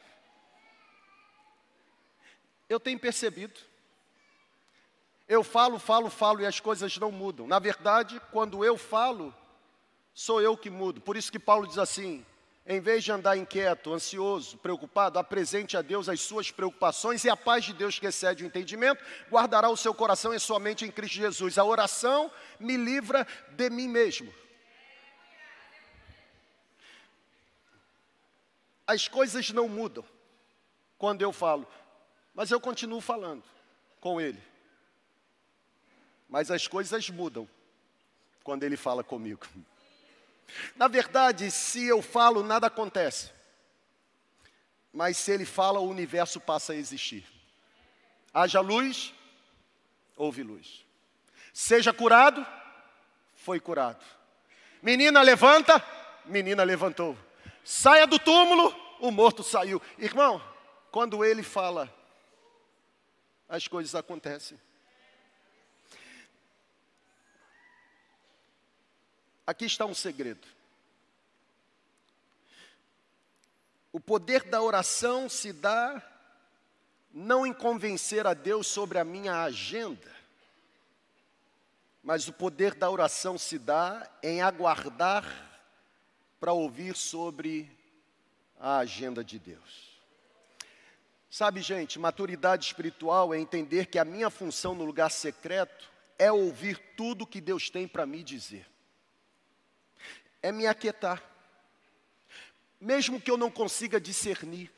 Eu 2.68 2.78
tenho 2.78 2.98
percebido. 2.98 3.58
Eu 5.26 5.42
falo, 5.42 5.78
falo, 5.78 6.10
falo 6.10 6.42
e 6.42 6.46
as 6.46 6.60
coisas 6.60 6.94
não 6.98 7.10
mudam. 7.10 7.46
Na 7.46 7.58
verdade, 7.58 8.20
quando 8.30 8.62
eu 8.62 8.76
falo, 8.76 9.34
sou 10.14 10.40
eu 10.40 10.56
que 10.56 10.70
mudo. 10.70 11.00
Por 11.00 11.16
isso 11.16 11.30
que 11.32 11.38
Paulo 11.38 11.66
diz 11.66 11.78
assim: 11.78 12.24
em 12.66 12.80
vez 12.80 13.02
de 13.02 13.10
andar 13.10 13.36
inquieto, 13.36 13.92
ansioso, 13.92 14.56
preocupado, 14.58 15.18
apresente 15.18 15.76
a 15.76 15.82
Deus 15.82 16.08
as 16.08 16.20
suas 16.20 16.50
preocupações 16.50 17.24
e 17.24 17.30
a 17.30 17.36
paz 17.36 17.64
de 17.64 17.72
Deus 17.72 17.98
que 17.98 18.06
excede 18.06 18.44
o 18.44 18.46
entendimento 18.46 19.02
guardará 19.28 19.68
o 19.68 19.76
seu 19.76 19.92
coração 19.92 20.32
e 20.32 20.38
sua 20.38 20.60
mente 20.60 20.84
em 20.84 20.90
Cristo 20.90 21.14
Jesus. 21.14 21.58
A 21.58 21.64
oração 21.64 22.30
me 22.60 22.76
livra 22.76 23.26
de 23.50 23.70
mim 23.70 23.88
mesmo. 23.88 24.32
As 28.86 29.08
coisas 29.08 29.50
não 29.50 29.68
mudam 29.68 30.04
quando 30.98 31.22
eu 31.22 31.32
falo, 31.32 31.66
mas 32.34 32.50
eu 32.50 32.60
continuo 32.60 33.00
falando 33.00 33.42
com 34.00 34.20
Ele. 34.20 34.40
Mas 36.28 36.50
as 36.50 36.68
coisas 36.68 37.08
mudam 37.10 37.48
quando 38.44 38.62
Ele 38.62 38.76
fala 38.76 39.02
comigo. 39.02 39.46
Na 40.76 40.88
verdade, 40.88 41.50
se 41.50 41.86
eu 41.86 42.02
falo, 42.02 42.42
nada 42.42 42.66
acontece. 42.66 43.30
Mas 44.92 45.16
se 45.16 45.30
ele 45.30 45.44
fala, 45.44 45.78
o 45.78 45.88
universo 45.88 46.40
passa 46.40 46.72
a 46.72 46.76
existir. 46.76 47.24
Haja 48.32 48.60
luz, 48.60 49.14
houve 50.16 50.42
luz. 50.42 50.84
Seja 51.52 51.92
curado, 51.92 52.46
foi 53.34 53.60
curado. 53.60 54.04
Menina 54.82 55.22
levanta, 55.22 55.84
menina 56.24 56.62
levantou. 56.62 57.16
Saia 57.64 58.06
do 58.06 58.18
túmulo, 58.18 58.74
o 59.00 59.10
morto 59.10 59.42
saiu. 59.42 59.80
Irmão, 59.98 60.42
quando 60.90 61.24
ele 61.24 61.42
fala, 61.42 61.92
as 63.48 63.66
coisas 63.68 63.94
acontecem. 63.94 64.58
Aqui 69.50 69.64
está 69.64 69.84
um 69.84 69.94
segredo. 69.94 70.46
O 73.90 73.98
poder 73.98 74.44
da 74.44 74.62
oração 74.62 75.28
se 75.28 75.52
dá 75.52 76.00
não 77.12 77.44
em 77.44 77.52
convencer 77.52 78.28
a 78.28 78.32
Deus 78.32 78.68
sobre 78.68 79.00
a 79.00 79.04
minha 79.04 79.42
agenda, 79.42 80.08
mas 82.00 82.28
o 82.28 82.32
poder 82.32 82.76
da 82.76 82.88
oração 82.88 83.36
se 83.36 83.58
dá 83.58 84.08
em 84.22 84.40
aguardar 84.40 85.24
para 86.38 86.52
ouvir 86.52 86.94
sobre 86.94 87.76
a 88.56 88.78
agenda 88.78 89.24
de 89.24 89.36
Deus. 89.36 90.00
Sabe, 91.28 91.60
gente, 91.60 91.98
maturidade 91.98 92.66
espiritual 92.66 93.34
é 93.34 93.40
entender 93.40 93.86
que 93.86 93.98
a 93.98 94.04
minha 94.04 94.30
função 94.30 94.76
no 94.76 94.84
lugar 94.84 95.10
secreto 95.10 95.90
é 96.16 96.30
ouvir 96.30 96.78
tudo 96.96 97.26
que 97.26 97.40
Deus 97.40 97.68
tem 97.68 97.88
para 97.88 98.06
me 98.06 98.22
dizer 98.22 98.69
é 100.42 100.50
me 100.52 100.66
aquietar. 100.66 101.22
Mesmo 102.80 103.20
que 103.20 103.30
eu 103.30 103.36
não 103.36 103.50
consiga 103.50 104.00
discernir, 104.00 104.70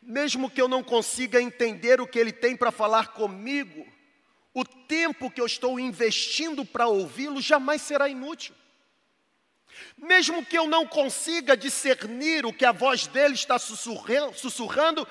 mesmo 0.00 0.50
que 0.50 0.62
eu 0.62 0.68
não 0.68 0.82
consiga 0.82 1.40
entender 1.40 2.00
o 2.00 2.06
que 2.06 2.18
Ele 2.18 2.32
tem 2.32 2.56
para 2.56 2.70
falar 2.70 3.08
comigo, 3.08 3.86
o 4.54 4.64
tempo 4.64 5.30
que 5.30 5.40
eu 5.40 5.46
estou 5.46 5.78
investindo 5.78 6.64
para 6.64 6.86
ouvi-lo 6.86 7.40
jamais 7.40 7.82
será 7.82 8.08
inútil. 8.08 8.54
Mesmo 9.96 10.44
que 10.44 10.56
eu 10.56 10.66
não 10.66 10.86
consiga 10.86 11.56
discernir 11.56 12.46
o 12.46 12.52
que 12.52 12.64
a 12.64 12.72
voz 12.72 13.06
dele 13.06 13.34
está 13.34 13.58
sussurrando, 13.58 15.06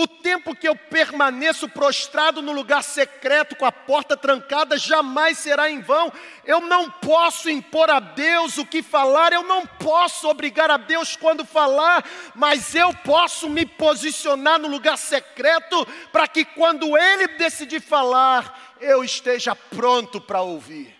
o 0.00 0.06
tempo 0.06 0.54
que 0.54 0.68
eu 0.68 0.76
permaneço 0.76 1.68
prostrado 1.68 2.40
no 2.40 2.52
lugar 2.52 2.84
secreto 2.84 3.56
com 3.56 3.64
a 3.64 3.72
porta 3.72 4.16
trancada 4.16 4.78
jamais 4.78 5.38
será 5.38 5.68
em 5.68 5.80
vão. 5.80 6.12
Eu 6.44 6.60
não 6.60 6.88
posso 6.88 7.50
impor 7.50 7.90
a 7.90 7.98
Deus 7.98 8.58
o 8.58 8.64
que 8.64 8.80
falar, 8.80 9.32
eu 9.32 9.42
não 9.42 9.66
posso 9.66 10.28
obrigar 10.28 10.70
a 10.70 10.76
Deus 10.76 11.16
quando 11.16 11.44
falar, 11.44 12.08
mas 12.36 12.76
eu 12.76 12.94
posso 12.98 13.50
me 13.50 13.66
posicionar 13.66 14.56
no 14.60 14.68
lugar 14.68 14.96
secreto 14.96 15.84
para 16.12 16.28
que 16.28 16.44
quando 16.44 16.96
Ele 16.96 17.26
decidir 17.36 17.80
falar, 17.80 18.76
eu 18.80 19.02
esteja 19.02 19.56
pronto 19.56 20.20
para 20.20 20.40
ouvir. 20.40 20.96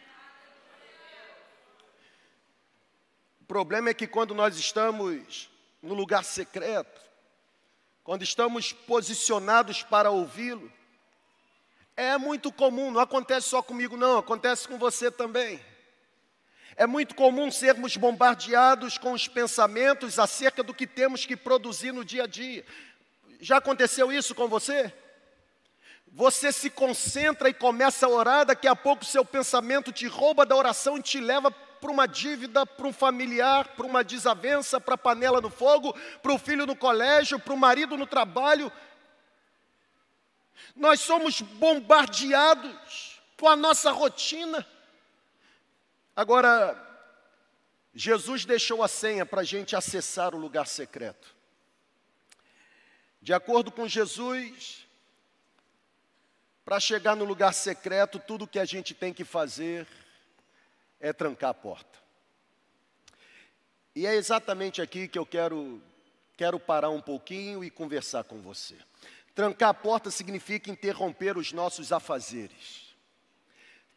O 3.40 3.44
problema 3.44 3.90
é 3.90 3.94
que 3.94 4.08
quando 4.08 4.34
nós 4.34 4.58
estamos 4.58 5.48
no 5.80 5.94
lugar 5.94 6.24
secreto, 6.24 7.07
quando 8.08 8.22
estamos 8.22 8.72
posicionados 8.72 9.82
para 9.82 10.10
ouvi-lo, 10.10 10.72
é 11.94 12.16
muito 12.16 12.50
comum, 12.50 12.90
não 12.90 13.02
acontece 13.02 13.50
só 13.50 13.60
comigo, 13.60 13.98
não, 13.98 14.16
acontece 14.16 14.66
com 14.66 14.78
você 14.78 15.10
também. 15.10 15.60
É 16.74 16.86
muito 16.86 17.14
comum 17.14 17.50
sermos 17.50 17.98
bombardeados 17.98 18.96
com 18.96 19.12
os 19.12 19.28
pensamentos 19.28 20.18
acerca 20.18 20.62
do 20.62 20.72
que 20.72 20.86
temos 20.86 21.26
que 21.26 21.36
produzir 21.36 21.92
no 21.92 22.02
dia 22.02 22.22
a 22.22 22.26
dia. 22.26 22.64
Já 23.40 23.58
aconteceu 23.58 24.10
isso 24.10 24.34
com 24.34 24.48
você? 24.48 24.90
Você 26.10 26.50
se 26.50 26.70
concentra 26.70 27.50
e 27.50 27.52
começa 27.52 28.06
a 28.06 28.08
orar, 28.08 28.46
daqui 28.46 28.66
a 28.66 28.74
pouco 28.74 29.04
seu 29.04 29.22
pensamento 29.22 29.92
te 29.92 30.06
rouba 30.06 30.46
da 30.46 30.56
oração 30.56 30.96
e 30.96 31.02
te 31.02 31.20
leva 31.20 31.50
para 31.80 31.90
uma 31.90 32.06
dívida, 32.06 32.66
para 32.66 32.86
um 32.86 32.92
familiar, 32.92 33.68
para 33.68 33.86
uma 33.86 34.04
desavença, 34.04 34.80
para 34.80 34.94
a 34.94 34.98
panela 34.98 35.40
no 35.40 35.50
fogo, 35.50 35.92
para 36.22 36.32
o 36.32 36.38
filho 36.38 36.66
no 36.66 36.76
colégio, 36.76 37.38
para 37.38 37.54
o 37.54 37.56
marido 37.56 37.96
no 37.96 38.06
trabalho. 38.06 38.70
Nós 40.74 41.00
somos 41.00 41.40
bombardeados 41.40 43.20
com 43.38 43.48
a 43.48 43.56
nossa 43.56 43.90
rotina. 43.90 44.66
Agora, 46.14 46.76
Jesus 47.94 48.44
deixou 48.44 48.82
a 48.82 48.88
senha 48.88 49.24
para 49.24 49.40
a 49.40 49.44
gente 49.44 49.74
acessar 49.74 50.34
o 50.34 50.38
lugar 50.38 50.66
secreto. 50.66 51.34
De 53.20 53.32
acordo 53.32 53.70
com 53.70 53.88
Jesus, 53.88 54.86
para 56.64 56.78
chegar 56.78 57.16
no 57.16 57.24
lugar 57.24 57.52
secreto, 57.54 58.18
tudo 58.18 58.46
que 58.46 58.58
a 58.58 58.64
gente 58.64 58.94
tem 58.94 59.12
que 59.12 59.24
fazer 59.24 59.86
é 61.00 61.12
trancar 61.12 61.50
a 61.50 61.54
porta. 61.54 61.98
E 63.94 64.06
é 64.06 64.14
exatamente 64.14 64.80
aqui 64.80 65.08
que 65.08 65.18
eu 65.18 65.26
quero, 65.26 65.82
quero 66.36 66.58
parar 66.58 66.90
um 66.90 67.00
pouquinho 67.00 67.64
e 67.64 67.70
conversar 67.70 68.24
com 68.24 68.40
você. 68.40 68.76
Trancar 69.34 69.70
a 69.70 69.74
porta 69.74 70.10
significa 70.10 70.70
interromper 70.70 71.36
os 71.36 71.52
nossos 71.52 71.92
afazeres. 71.92 72.94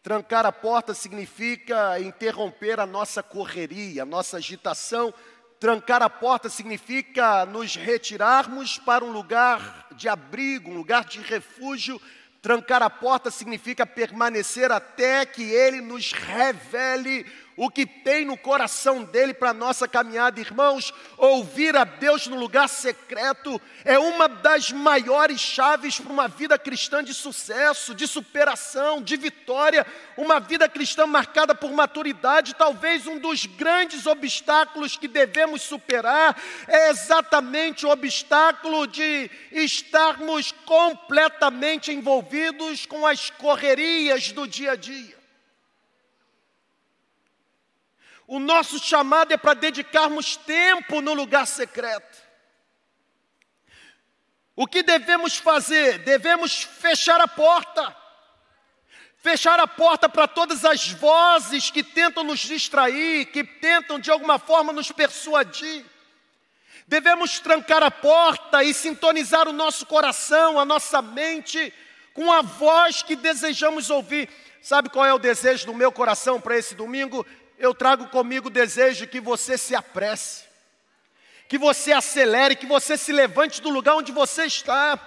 Trancar 0.04 0.46
a 0.46 0.52
porta 0.52 0.94
significa 0.96 2.00
interromper 2.00 2.80
a 2.80 2.86
nossa 2.86 3.22
correria, 3.22 4.02
a 4.02 4.06
nossa 4.06 4.38
agitação. 4.38 5.14
Trancar 5.60 6.02
a 6.02 6.10
porta 6.10 6.50
significa 6.50 7.46
nos 7.46 7.76
retirarmos 7.76 8.80
para 8.80 9.06
um 9.06 9.12
lugar 9.12 9.88
de 9.96 10.10
abrigo, 10.10 10.72
um 10.72 10.78
lugar 10.78 11.06
de 11.06 11.20
refúgio 11.22 12.02
Trancar 12.41 12.82
a 12.82 12.89
porta 12.89 13.30
significa 13.30 13.86
permanecer 13.86 14.71
até 14.71 15.25
que 15.25 15.43
Ele 15.43 15.80
nos 15.80 16.12
revele 16.12 17.25
o 17.56 17.70
que 17.70 17.86
tem 17.86 18.26
no 18.26 18.38
coração 18.38 19.04
dele 19.04 19.34
para 19.34 19.50
a 19.50 19.54
nossa 19.54 19.88
caminhada, 19.88 20.40
irmãos. 20.40 20.94
Ouvir 21.18 21.76
a 21.76 21.84
Deus 21.84 22.28
no 22.28 22.36
lugar 22.36 22.68
secreto 22.68 23.62
é 23.84 24.00
uma 24.00 24.28
das 24.28 24.72
maiores 24.72 25.40
chaves 25.40 26.00
para 26.00 26.12
uma 26.12 26.28
vida 26.28 26.58
cristã 26.58 27.04
de 27.04 27.14
sucesso, 27.14 27.94
de 27.94 28.08
superação, 28.08 29.02
de 29.02 29.16
vitória. 29.18 29.86
Uma 30.18 30.40
vida 30.40 30.68
cristã 30.68 31.06
marcada 31.06 31.54
por 31.54 31.72
maturidade, 31.72 32.56
talvez 32.56 33.06
um 33.08 33.20
dos 33.20 33.46
grandes 33.46 34.06
obstáculos 34.06 34.98
que 34.98 35.08
devemos 35.08 35.62
superar 35.62 36.36
é 36.68 36.90
exatamente 36.90 37.86
o 37.86 37.90
obstáculo 37.90 38.88
de 38.88 39.30
estarmos 39.52 40.52
completamente 40.66 41.92
envolvidos 41.92 42.86
com 42.86 43.06
as 43.06 43.30
correrias 43.30 44.32
do 44.32 44.48
dia 44.48 44.72
a 44.72 44.76
dia. 44.76 45.21
O 48.32 48.39
nosso 48.39 48.80
chamado 48.80 49.34
é 49.34 49.36
para 49.36 49.54
dedicarmos 49.54 50.38
tempo 50.38 51.02
no 51.02 51.13
lugar 51.13 51.46
secreto. 51.46 52.17
O 54.56 54.65
que 54.65 54.82
devemos 54.82 55.36
fazer? 55.36 55.98
Devemos 55.98 56.63
fechar 56.63 57.20
a 57.20 57.28
porta. 57.28 57.94
Fechar 59.17 59.60
a 59.60 59.67
porta 59.67 60.08
para 60.08 60.30
todas 60.30 60.63
as 60.63 60.88
vozes 60.91 61.70
que 61.70 61.84
tentam 61.84 62.24
nos 62.24 62.39
distrair, 62.39 63.26
que 63.26 63.44
tentam 63.44 64.00
de 64.00 64.10
alguma 64.10 64.39
forma 64.39 64.72
nos 64.72 64.94
persuadir. 64.94 65.86
Devemos 66.88 67.38
trancar 67.41 67.84
a 67.84 67.91
porta 67.91 68.63
e 68.63 68.74
sintonizar 68.74 69.46
o 69.50 69.54
nosso 69.54 69.86
coração, 69.86 70.58
a 70.58 70.63
nossa 70.63 71.02
mente, 71.02 71.74
com 72.13 72.32
a 72.32 72.41
voz 72.41 73.04
que 73.04 73.17
desejamos 73.17 73.89
ouvir. 73.89 74.30
Sabe 74.62 74.89
qual 74.89 75.06
é 75.06 75.13
o 75.13 75.20
desejo 75.20 75.65
do 75.65 75.74
meu 75.74 75.91
coração 75.91 76.39
para 76.39 76.58
esse 76.58 76.76
domingo? 76.76 77.26
Eu 77.62 77.76
trago 77.76 78.08
comigo 78.08 78.47
o 78.47 78.52
desejo 78.52 79.06
que 79.06 79.19
você 79.21 79.56
se 79.56 79.76
apresse, 79.76 80.45
que 81.47 81.60
você 81.60 81.91
acelere, 81.93 82.56
que 82.56 82.65
você 82.65 82.97
se 82.97 83.12
levante 83.12 83.62
do 83.62 83.69
lugar 83.69 83.95
onde 83.95 84.12
você 84.12 84.45
está, 84.45 85.00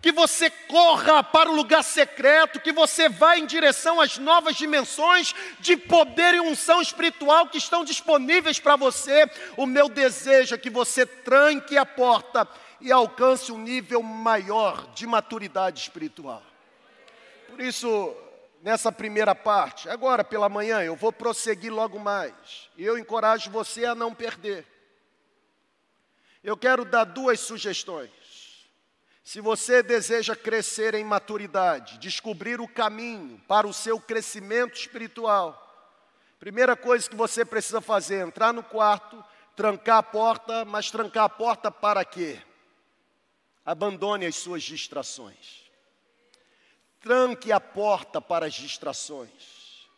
que 0.00 0.10
você 0.10 0.50
corra 0.50 1.22
para 1.22 1.48
o 1.48 1.54
lugar 1.54 1.84
secreto, 1.84 2.58
que 2.58 2.72
você 2.72 3.08
vá 3.08 3.38
em 3.38 3.46
direção 3.46 4.00
às 4.00 4.18
novas 4.18 4.56
dimensões 4.56 5.32
de 5.60 5.76
poder 5.76 6.34
e 6.34 6.40
unção 6.40 6.82
espiritual 6.82 7.46
que 7.46 7.58
estão 7.58 7.84
disponíveis 7.84 8.58
para 8.58 8.74
você. 8.74 9.30
O 9.56 9.64
meu 9.64 9.88
desejo 9.88 10.56
é 10.56 10.58
que 10.58 10.70
você 10.70 11.06
tranque 11.06 11.76
a 11.76 11.86
porta 11.86 12.48
e 12.80 12.90
alcance 12.90 13.52
um 13.52 13.58
nível 13.58 14.02
maior 14.02 14.88
de 14.92 15.06
maturidade 15.06 15.78
espiritual. 15.78 16.42
Por 17.48 17.60
isso, 17.60 18.16
nessa 18.62 18.90
primeira 18.90 19.34
parte. 19.34 19.88
Agora, 19.90 20.24
pela 20.24 20.48
manhã, 20.48 20.80
eu 20.82 20.96
vou 20.96 21.12
prosseguir 21.12 21.72
logo 21.72 21.98
mais. 21.98 22.70
E 22.76 22.84
eu 22.84 22.96
encorajo 22.96 23.50
você 23.50 23.84
a 23.84 23.94
não 23.94 24.14
perder. 24.14 24.66
Eu 26.42 26.56
quero 26.56 26.84
dar 26.84 27.04
duas 27.04 27.40
sugestões. 27.40 28.10
Se 29.22 29.40
você 29.40 29.82
deseja 29.82 30.34
crescer 30.34 30.94
em 30.94 31.04
maturidade, 31.04 31.98
descobrir 31.98 32.60
o 32.60 32.66
caminho 32.66 33.38
para 33.46 33.66
o 33.66 33.74
seu 33.74 34.00
crescimento 34.00 34.74
espiritual, 34.74 35.62
Primeira 36.42 36.74
coisa 36.74 37.08
que 37.08 37.14
você 37.14 37.44
precisa 37.44 37.80
fazer 37.80 38.16
é 38.16 38.22
entrar 38.22 38.52
no 38.52 38.64
quarto, 38.64 39.24
trancar 39.54 39.98
a 39.98 40.02
porta, 40.02 40.64
mas 40.64 40.90
trancar 40.90 41.22
a 41.22 41.28
porta 41.28 41.70
para 41.70 42.04
quê? 42.04 42.42
Abandone 43.64 44.26
as 44.26 44.34
suas 44.34 44.64
distrações. 44.64 45.61
Tranque 47.02 47.50
a 47.50 47.58
porta 47.58 48.20
para 48.20 48.46
as 48.46 48.54
distrações. 48.54 49.88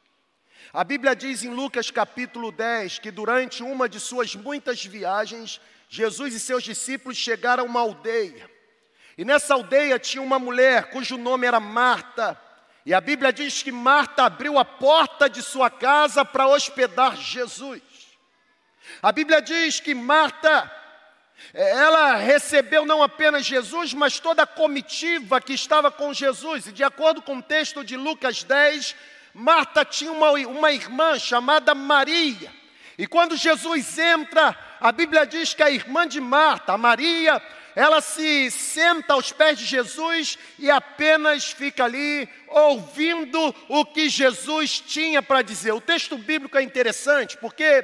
A 0.72 0.82
Bíblia 0.82 1.14
diz 1.14 1.44
em 1.44 1.50
Lucas 1.50 1.90
capítulo 1.90 2.50
10 2.50 2.98
que 2.98 3.10
durante 3.10 3.62
uma 3.62 3.88
de 3.88 4.00
suas 4.00 4.34
muitas 4.34 4.84
viagens, 4.84 5.60
Jesus 5.88 6.34
e 6.34 6.40
seus 6.40 6.64
discípulos 6.64 7.18
chegaram 7.18 7.64
a 7.64 7.66
uma 7.66 7.80
aldeia. 7.80 8.50
E 9.18 9.24
nessa 9.24 9.54
aldeia 9.54 9.98
tinha 9.98 10.22
uma 10.22 10.38
mulher 10.38 10.90
cujo 10.90 11.18
nome 11.18 11.46
era 11.46 11.60
Marta. 11.60 12.40
E 12.86 12.92
a 12.94 13.00
Bíblia 13.00 13.32
diz 13.32 13.62
que 13.62 13.70
Marta 13.70 14.24
abriu 14.24 14.58
a 14.58 14.64
porta 14.64 15.28
de 15.28 15.42
sua 15.42 15.70
casa 15.70 16.24
para 16.24 16.48
hospedar 16.48 17.16
Jesus. 17.16 17.82
A 19.02 19.12
Bíblia 19.12 19.40
diz 19.40 19.78
que 19.78 19.94
Marta, 19.94 20.70
ela 21.52 22.16
recebeu 22.16 22.84
não 22.84 23.02
apenas 23.02 23.44
Jesus, 23.44 23.92
mas 23.94 24.18
toda 24.18 24.42
a 24.42 24.46
comitiva 24.46 25.40
que 25.40 25.52
estava 25.52 25.90
com 25.90 26.12
Jesus. 26.12 26.66
E 26.66 26.72
de 26.72 26.82
acordo 26.82 27.22
com 27.22 27.38
o 27.38 27.42
texto 27.42 27.84
de 27.84 27.96
Lucas 27.96 28.42
10, 28.42 28.96
Marta 29.32 29.84
tinha 29.84 30.12
uma, 30.12 30.30
uma 30.32 30.72
irmã 30.72 31.18
chamada 31.18 31.74
Maria. 31.74 32.52
E 32.96 33.06
quando 33.06 33.36
Jesus 33.36 33.98
entra, 33.98 34.56
a 34.80 34.92
Bíblia 34.92 35.26
diz 35.26 35.54
que 35.54 35.62
a 35.62 35.70
irmã 35.70 36.06
de 36.06 36.20
Marta, 36.20 36.78
Maria, 36.78 37.42
ela 37.74 38.00
se 38.00 38.50
senta 38.50 39.14
aos 39.14 39.32
pés 39.32 39.58
de 39.58 39.64
Jesus 39.64 40.38
e 40.58 40.70
apenas 40.70 41.50
fica 41.50 41.84
ali 41.84 42.28
ouvindo 42.48 43.54
o 43.68 43.84
que 43.84 44.08
Jesus 44.08 44.78
tinha 44.78 45.20
para 45.20 45.42
dizer. 45.42 45.72
O 45.72 45.80
texto 45.80 46.16
bíblico 46.16 46.56
é 46.56 46.62
interessante 46.62 47.36
porque 47.36 47.82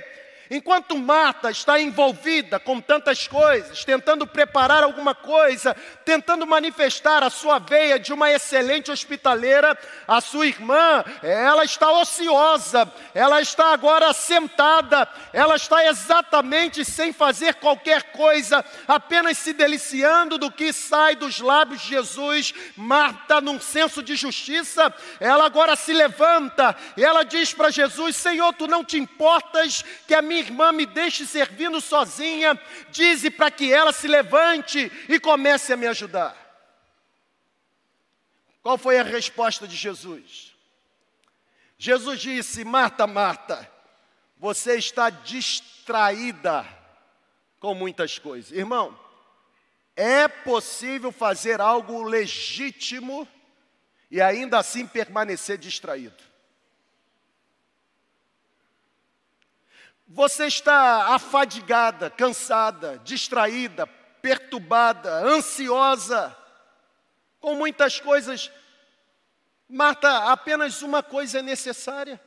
Enquanto 0.51 0.99
Marta 0.99 1.49
está 1.49 1.81
envolvida 1.81 2.59
com 2.59 2.81
tantas 2.81 3.29
coisas, 3.29 3.85
tentando 3.85 4.27
preparar 4.27 4.83
alguma 4.83 5.15
coisa, 5.15 5.77
tentando 6.05 6.45
manifestar 6.45 7.23
a 7.23 7.31
sua 7.31 7.61
veia 7.61 8.01
de 8.01 8.13
uma 8.13 8.33
excelente 8.33 8.91
hospitaleira, 8.91 9.79
a 10.09 10.21
sua 10.21 10.49
irmã, 10.49 11.05
ela 11.23 11.65
está 11.65 11.93
ociosa, 11.93 12.93
ela 13.15 13.41
está 13.41 13.73
agora 13.73 14.13
sentada, 14.13 15.09
ela 15.33 15.55
está 15.55 15.87
exatamente 15.87 16.85
sem 16.85 17.13
fazer 17.13 17.55
qualquer 17.55 18.11
coisa, 18.11 18.65
apenas 18.89 19.39
se 19.39 19.53
deliciando 19.53 20.37
do 20.37 20.51
que 20.51 20.73
sai 20.73 21.15
dos 21.15 21.39
lábios 21.39 21.83
de 21.83 21.91
Jesus. 21.91 22.53
Marta, 22.77 23.41
num 23.41 23.61
senso 23.61 24.03
de 24.03 24.17
justiça, 24.17 24.93
ela 25.21 25.47
agora 25.47 25.77
se 25.77 25.93
levanta 25.93 26.75
e 26.97 27.05
ela 27.05 27.23
diz 27.23 27.55
para 27.55 27.71
Jesus: 27.71 28.17
Senhor, 28.17 28.53
tu 28.55 28.67
não 28.67 28.85
te 28.85 28.99
importas 28.99 29.85
que 30.09 30.15
a 30.15 30.21
minha 30.21 30.40
irmã 30.41 30.73
me 30.73 30.87
deixe 30.87 31.27
servindo 31.27 31.81
sozinha, 31.81 32.61
dize 32.91 33.31
para 33.31 33.51
que 33.51 33.73
ela 33.73 33.93
se 33.93 34.09
levante 34.09 34.91
e 35.09 35.21
comece 35.21 35.73
a 35.73 35.77
me 35.77 35.87
ajudar. 35.87 36.37
Qual 38.63 38.77
foi 38.77 38.99
a 38.99 39.03
resposta 39.03 39.67
de 39.67 39.77
Jesus? 39.77 40.55
Jesus 41.79 42.21
disse: 42.21 42.65
Marta, 42.65 43.07
Marta, 43.07 43.71
você 44.37 44.77
está 44.77 45.09
distraída 45.09 46.67
com 47.59 47.75
muitas 47.75 48.19
coisas. 48.19 48.53
Irmão, 48.53 48.99
é 49.97 50.29
possível 50.29 51.13
fazer 51.13 51.61
algo 51.61 52.03
legítimo 52.03 53.27
e 54.11 54.21
ainda 54.21 54.59
assim 54.59 54.87
permanecer 54.87 55.59
distraído. 55.59 56.30
Você 60.13 60.47
está 60.47 61.15
afadigada, 61.15 62.11
cansada, 62.11 63.01
distraída, 63.05 63.87
perturbada, 64.21 65.25
ansiosa, 65.25 66.37
com 67.39 67.55
muitas 67.55 68.01
coisas. 68.01 68.51
Marta, 69.69 70.33
apenas 70.33 70.83
uma 70.83 71.01
coisa 71.01 71.39
é 71.39 71.43
necessária. 71.43 72.21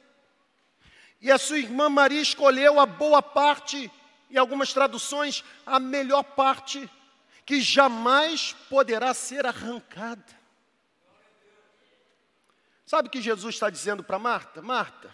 E 1.20 1.30
a 1.30 1.38
sua 1.38 1.60
irmã 1.60 1.90
Maria 1.90 2.22
escolheu 2.22 2.80
a 2.80 2.86
boa 2.86 3.22
parte, 3.22 3.92
e 4.30 4.38
algumas 4.38 4.72
traduções, 4.72 5.44
a 5.66 5.78
melhor 5.78 6.24
parte, 6.24 6.90
que 7.46 7.60
jamais 7.60 8.54
poderá 8.70 9.14
ser 9.14 9.46
arrancada. 9.46 10.24
Sabe 12.86 13.10
o 13.10 13.12
que 13.12 13.22
Jesus 13.22 13.56
está 13.56 13.70
dizendo 13.70 14.06
para 14.06 14.18
Marta? 14.18 14.62
Marta, 14.62 15.14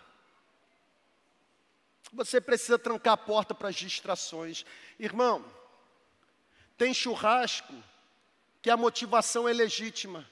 você 2.12 2.42
precisa 2.42 2.78
trancar 2.78 3.14
a 3.14 3.18
porta 3.18 3.54
para 3.54 3.70
as 3.70 3.76
distrações. 3.76 4.66
Irmão, 5.00 5.46
tem 6.78 6.94
churrasco 6.94 7.74
que 8.62 8.70
a 8.70 8.78
motivação 8.78 9.48
é 9.48 9.54
legítima, 9.54 10.30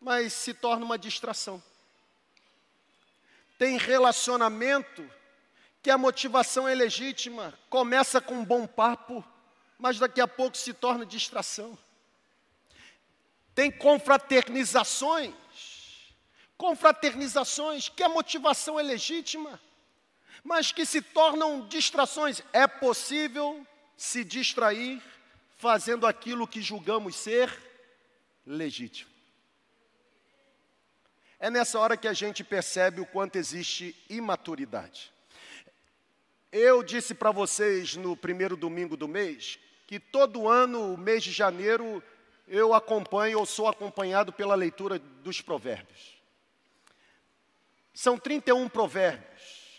mas 0.00 0.32
se 0.32 0.54
torna 0.54 0.84
uma 0.84 0.98
distração. 0.98 1.62
Tem 3.58 3.76
relacionamento 3.76 5.08
que 5.82 5.90
a 5.90 5.98
motivação 5.98 6.68
é 6.68 6.74
legítima, 6.74 7.56
começa 7.68 8.20
com 8.20 8.34
um 8.34 8.44
bom 8.44 8.66
papo, 8.66 9.24
mas 9.78 9.98
daqui 9.98 10.20
a 10.20 10.28
pouco 10.28 10.56
se 10.56 10.72
torna 10.72 11.06
distração. 11.06 11.78
Tem 13.54 13.70
confraternizações, 13.70 15.34
confraternizações 16.56 17.88
que 17.88 18.02
a 18.02 18.08
motivação 18.08 18.78
é 18.78 18.82
legítima, 18.82 19.60
mas 20.44 20.72
que 20.72 20.84
se 20.86 21.00
tornam 21.00 21.66
distrações. 21.66 22.42
É 22.52 22.66
possível 22.66 23.66
se 23.96 24.24
distrair 24.24 25.02
fazendo 25.56 26.06
aquilo 26.06 26.46
que 26.46 26.62
julgamos 26.62 27.16
ser 27.16 27.52
legítimo. 28.46 29.10
É 31.40 31.50
nessa 31.50 31.78
hora 31.78 31.96
que 31.96 32.08
a 32.08 32.12
gente 32.12 32.42
percebe 32.42 33.00
o 33.00 33.06
quanto 33.06 33.36
existe 33.36 33.94
imaturidade. 34.08 35.12
Eu 36.50 36.82
disse 36.82 37.14
para 37.14 37.30
vocês 37.30 37.94
no 37.94 38.16
primeiro 38.16 38.56
domingo 38.56 38.96
do 38.96 39.06
mês 39.06 39.58
que 39.86 40.00
todo 40.00 40.48
ano, 40.48 40.94
o 40.94 40.98
mês 40.98 41.22
de 41.22 41.30
janeiro, 41.30 42.02
eu 42.46 42.74
acompanho 42.74 43.38
ou 43.38 43.46
sou 43.46 43.68
acompanhado 43.68 44.32
pela 44.32 44.54
leitura 44.54 44.98
dos 44.98 45.40
provérbios. 45.40 46.18
São 47.94 48.18
31 48.18 48.68
provérbios 48.68 49.37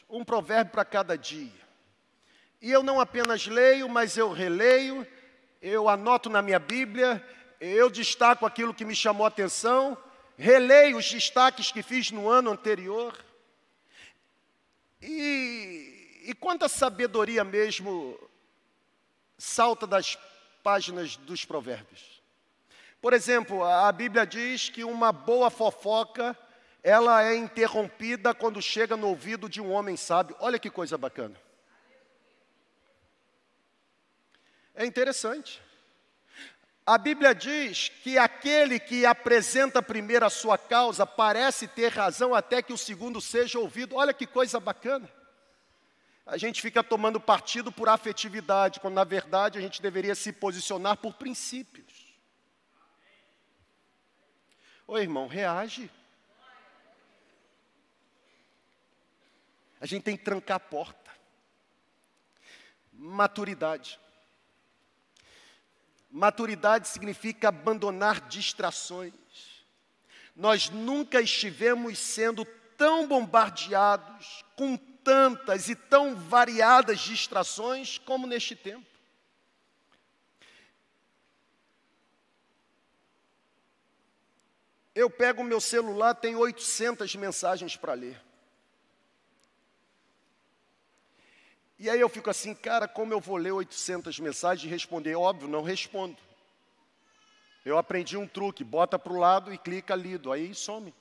um 0.09 0.25
provérbio 0.25 0.71
para 0.71 0.83
cada 0.83 1.17
dia. 1.17 1.59
E 2.61 2.71
eu 2.71 2.81
não 2.81 2.99
apenas 2.99 3.45
leio, 3.45 3.87
mas 3.87 4.17
eu 4.17 4.31
releio, 4.31 5.07
eu 5.61 5.87
anoto 5.87 6.29
na 6.29 6.41
minha 6.41 6.59
Bíblia, 6.59 7.23
eu 7.61 7.89
destaco 7.89 8.45
aquilo 8.45 8.73
que 8.73 8.83
me 8.83 8.95
chamou 8.95 9.25
a 9.25 9.29
atenção, 9.29 9.97
releio 10.37 10.97
os 10.97 11.09
destaques 11.09 11.71
que 11.71 11.83
fiz 11.83 12.11
no 12.11 12.27
ano 12.27 12.51
anterior. 12.51 13.17
E, 15.01 16.23
e 16.25 16.33
quanta 16.33 16.67
sabedoria 16.67 17.43
mesmo 17.43 18.19
salta 19.37 19.87
das 19.87 20.17
páginas 20.61 21.15
dos 21.15 21.45
provérbios. 21.45 22.21
Por 23.01 23.13
exemplo, 23.13 23.63
a 23.63 23.89
Bíblia 23.91 24.25
diz 24.25 24.69
que 24.69 24.83
uma 24.83 25.13
boa 25.13 25.49
fofoca 25.49 26.37
ela 26.83 27.23
é 27.23 27.35
interrompida 27.35 28.33
quando 28.33 28.61
chega 28.61 28.95
no 28.95 29.07
ouvido 29.07 29.49
de 29.49 29.61
um 29.61 29.71
homem 29.71 29.97
sábio. 29.97 30.35
Olha 30.39 30.59
que 30.59 30.69
coisa 30.69 30.97
bacana. 30.97 31.35
É 34.73 34.85
interessante. 34.85 35.61
A 36.85 36.97
Bíblia 36.97 37.35
diz 37.35 37.89
que 37.89 38.17
aquele 38.17 38.79
que 38.79 39.05
apresenta 39.05 39.81
primeiro 39.81 40.25
a 40.25 40.29
sua 40.29 40.57
causa 40.57 41.05
parece 41.05 41.67
ter 41.67 41.89
razão 41.89 42.33
até 42.33 42.61
que 42.61 42.73
o 42.73 42.77
segundo 42.77 43.21
seja 43.21 43.59
ouvido. 43.59 43.95
Olha 43.95 44.13
que 44.13 44.25
coisa 44.25 44.59
bacana. 44.59 45.07
A 46.25 46.37
gente 46.37 46.61
fica 46.61 46.83
tomando 46.83 47.19
partido 47.19 47.71
por 47.71 47.89
afetividade, 47.89 48.79
quando 48.79 48.93
na 48.93 49.03
verdade 49.03 49.57
a 49.57 49.61
gente 49.61 49.81
deveria 49.81 50.15
se 50.15 50.31
posicionar 50.31 50.97
por 50.97 51.13
princípios. 51.15 52.15
Ô 54.87 54.97
irmão, 54.97 55.27
reage. 55.27 55.91
A 59.79 59.85
gente 59.85 60.03
tem 60.03 60.17
que 60.17 60.23
trancar 60.23 60.57
a 60.57 60.59
porta. 60.59 61.11
Maturidade. 62.91 63.99
Maturidade 66.09 66.87
significa 66.87 67.49
abandonar 67.49 68.27
distrações. 68.27 69.13
Nós 70.35 70.69
nunca 70.69 71.21
estivemos 71.21 71.97
sendo 71.97 72.45
tão 72.77 73.07
bombardeados 73.07 74.43
com 74.55 74.75
tantas 74.77 75.69
e 75.69 75.75
tão 75.75 76.15
variadas 76.15 76.99
distrações 76.99 77.97
como 77.97 78.27
neste 78.27 78.55
tempo. 78.55 78.85
Eu 84.93 85.09
pego 85.09 85.41
o 85.41 85.45
meu 85.45 85.61
celular, 85.61 86.13
tem 86.15 86.35
800 86.35 87.15
mensagens 87.15 87.77
para 87.77 87.93
ler. 87.93 88.28
E 91.79 91.89
aí 91.89 92.01
eu 92.01 92.09
fico 92.09 92.29
assim, 92.29 92.53
cara, 92.53 92.89
como 92.89 93.13
eu 93.13 93.21
vou 93.21 93.37
ler 93.37 93.53
800 93.53 94.19
mensagens 94.19 94.65
e 94.65 94.69
responder? 94.69 95.15
Óbvio, 95.15 95.47
não 95.47 95.63
respondo. 95.63 96.17
Eu 97.63 97.77
aprendi 97.77 98.17
um 98.17 98.27
truque, 98.27 98.65
bota 98.65 98.99
para 98.99 99.13
o 99.13 99.17
lado 99.17 99.53
e 99.53 99.57
clica 99.57 99.95
lido, 99.95 100.29
aí 100.29 100.53
some. 100.53 100.93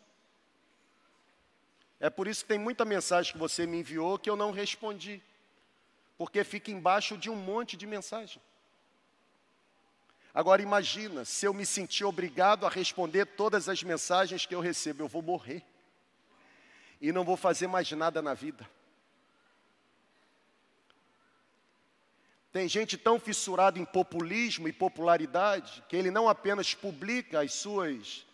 É 1.99 2.09
por 2.09 2.29
isso 2.29 2.45
que 2.45 2.49
tem 2.49 2.59
muita 2.59 2.85
mensagem 2.85 3.33
que 3.33 3.39
você 3.39 3.67
me 3.67 3.81
enviou 3.81 4.21
que 4.21 4.31
eu 4.31 4.37
não 4.37 4.53
respondi, 4.53 5.21
porque 6.17 6.45
fica 6.45 6.71
embaixo 6.71 7.19
de 7.19 7.29
um 7.29 7.35
monte 7.35 7.77
de 7.77 7.85
mensagem. 7.85 8.41
Agora 10.33 10.63
imagina, 10.63 11.25
se 11.25 11.45
eu 11.45 11.53
me 11.53 11.67
sentir 11.67 12.05
obrigado 12.05 12.65
a 12.65 12.69
responder 12.69 13.27
todas 13.27 13.69
as 13.69 13.83
mensagens 13.83 14.47
que 14.47 14.55
eu 14.55 14.61
recebo, 14.61 15.03
eu 15.03 15.09
vou 15.09 15.23
morrer. 15.23 15.65
E 17.01 17.11
não 17.11 17.25
vou 17.25 17.37
fazer 17.37 17.67
mais 17.67 17.91
nada 17.91 18.23
na 18.23 18.35
vida. 18.35 18.69
Tem 22.53 22.69
gente 22.69 22.97
tão 22.97 23.21
fissurada 23.21 23.79
em 23.79 23.85
populismo 23.85 24.69
e 24.69 24.73
popularidade 24.73 25.83
que 25.89 25.97
ele 25.97 26.11
não 26.11 26.29
apenas 26.29 26.75
publica 26.75 27.41
as 27.41 27.53
suas 27.53 28.27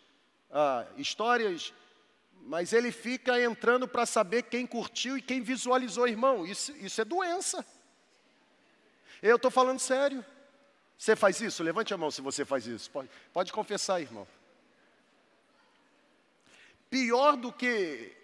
ah, 0.51 0.87
histórias, 0.97 1.73
mas 2.43 2.73
ele 2.73 2.93
fica 2.93 3.43
entrando 3.43 3.89
para 3.89 4.07
saber 4.07 4.45
quem 4.45 4.67
curtiu 4.67 5.19
e 5.19 5.23
quem 5.23 5.43
visualizou, 5.43 6.07
irmão. 6.07 6.47
Isso, 6.47 6.73
isso 6.77 7.01
é 7.01 7.05
doença. 7.05 7.65
Eu 9.21 9.37
estou 9.37 9.51
falando 9.51 9.81
sério. 9.81 10.25
Você 10.97 11.17
faz 11.17 11.41
isso? 11.41 11.63
Levante 11.63 11.93
a 11.93 11.97
mão 11.97 12.11
se 12.11 12.21
você 12.21 12.45
faz 12.45 12.67
isso. 12.67 12.91
Pode, 12.91 13.11
pode 13.33 13.53
confessar, 13.53 14.01
irmão. 14.01 14.27
Pior 16.89 17.37
do 17.37 17.53
que 17.53 18.15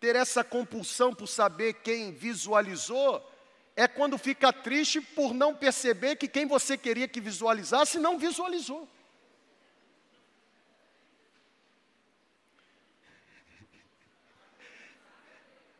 ter 0.00 0.16
essa 0.16 0.42
compulsão 0.42 1.14
por 1.14 1.26
saber 1.26 1.74
quem 1.74 2.12
visualizou, 2.12 3.31
é 3.74 3.88
quando 3.88 4.18
fica 4.18 4.52
triste 4.52 5.00
por 5.00 5.32
não 5.32 5.54
perceber 5.54 6.16
que 6.16 6.28
quem 6.28 6.46
você 6.46 6.76
queria 6.76 7.08
que 7.08 7.20
visualizasse 7.20 7.98
não 7.98 8.18
visualizou. 8.18 8.88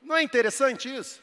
Não 0.01 0.17
é 0.17 0.23
interessante 0.23 0.95
isso? 0.95 1.23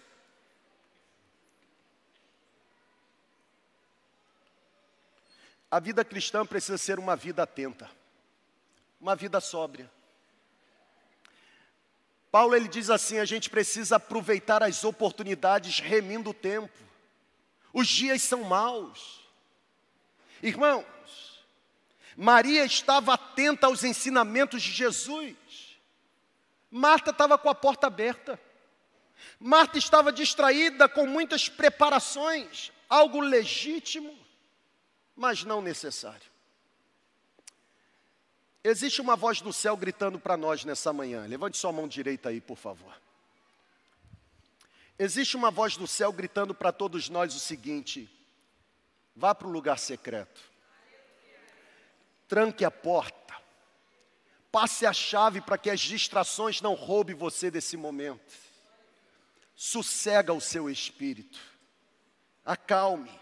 A 5.72 5.80
vida 5.80 6.04
cristã 6.04 6.46
precisa 6.46 6.78
ser 6.78 6.98
uma 6.98 7.16
vida 7.16 7.44
atenta, 7.44 7.90
uma 9.00 9.16
vida 9.16 9.40
sóbria. 9.40 9.92
Paulo 12.32 12.56
ele 12.56 12.68
diz 12.68 12.90
assim: 12.90 13.20
a 13.20 13.26
gente 13.26 13.50
precisa 13.50 13.96
aproveitar 13.96 14.64
as 14.64 14.84
oportunidades 14.84 15.80
remindo 15.80 16.30
o 16.30 16.34
tempo. 16.34 16.78
Os 17.74 17.88
dias 17.88 18.22
são 18.22 18.44
maus. 18.44 19.20
Irmãos, 20.42 20.86
Maria 22.16 22.64
estava 22.66 23.14
atenta 23.14 23.68
aos 23.68 23.84
ensinamentos 23.84 24.62
de 24.62 24.72
Jesus. 24.72 25.36
Marta 26.72 27.12
estava 27.12 27.38
com 27.38 27.50
a 27.50 27.56
porta 27.56 27.88
aberta. 27.88 28.40
Marta 29.40 29.78
estava 29.78 30.12
distraída 30.12 30.88
com 30.88 31.06
muitas 31.06 31.50
preparações, 31.50 32.72
algo 32.90 33.20
legítimo 33.20 34.18
mas 35.20 35.44
não 35.44 35.62
necessário. 35.62 36.32
Existe 38.64 39.00
uma 39.00 39.16
voz 39.16 39.40
do 39.40 39.54
céu 39.54 39.78
gritando 39.78 40.20
para 40.20 40.36
nós 40.36 40.66
nessa 40.66 40.92
manhã. 40.92 41.26
Levante 41.26 41.58
sua 41.58 41.72
mão 41.72 41.88
direita 41.88 42.30
aí, 42.30 42.42
por 42.42 42.58
favor. 42.58 42.94
Existe 44.98 45.38
uma 45.38 45.50
voz 45.50 45.78
do 45.78 45.88
céu 45.88 46.12
gritando 46.12 46.54
para 46.54 46.74
todos 46.74 47.08
nós 47.08 47.34
o 47.34 47.40
seguinte: 47.40 48.10
vá 49.16 49.34
para 49.34 49.48
o 49.48 49.52
lugar 49.52 49.80
secreto, 49.80 50.42
tranque 52.28 52.66
a 52.66 52.72
porta, 52.72 53.34
passe 54.52 54.86
a 54.86 54.92
chave 54.92 55.40
para 55.40 55.58
que 55.58 55.70
as 55.70 55.80
distrações 55.80 56.60
não 56.60 56.74
roubem 56.74 57.16
você 57.16 57.50
desse 57.50 57.78
momento, 57.78 58.36
sossega 59.56 60.34
o 60.34 60.42
seu 60.42 60.70
espírito, 60.70 61.40
acalme, 62.44 63.18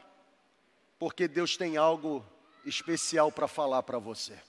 porque 0.97 1.27
Deus 1.27 1.55
tem 1.55 1.77
algo 1.77 2.25
especial 2.65 3.31
para 3.31 3.47
falar 3.47 3.83
para 3.83 3.99
você. 3.99 4.46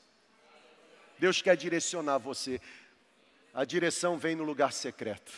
Deus 1.19 1.43
quer 1.43 1.57
direcionar 1.57 2.19
você. 2.19 2.61
A 3.53 3.65
direção 3.65 4.19
vem 4.19 4.37
no 4.37 4.45
lugar 4.45 4.73
secreto. 4.73 5.33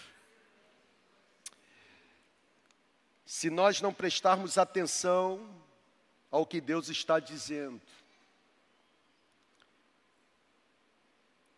Se 3.25 3.49
nós 3.49 3.81
não 3.81 3.95
prestarmos 3.95 4.59
atenção 4.59 5.63
ao 6.31 6.45
que 6.45 6.61
Deus 6.61 6.89
está 6.89 7.19
dizendo, 7.19 7.81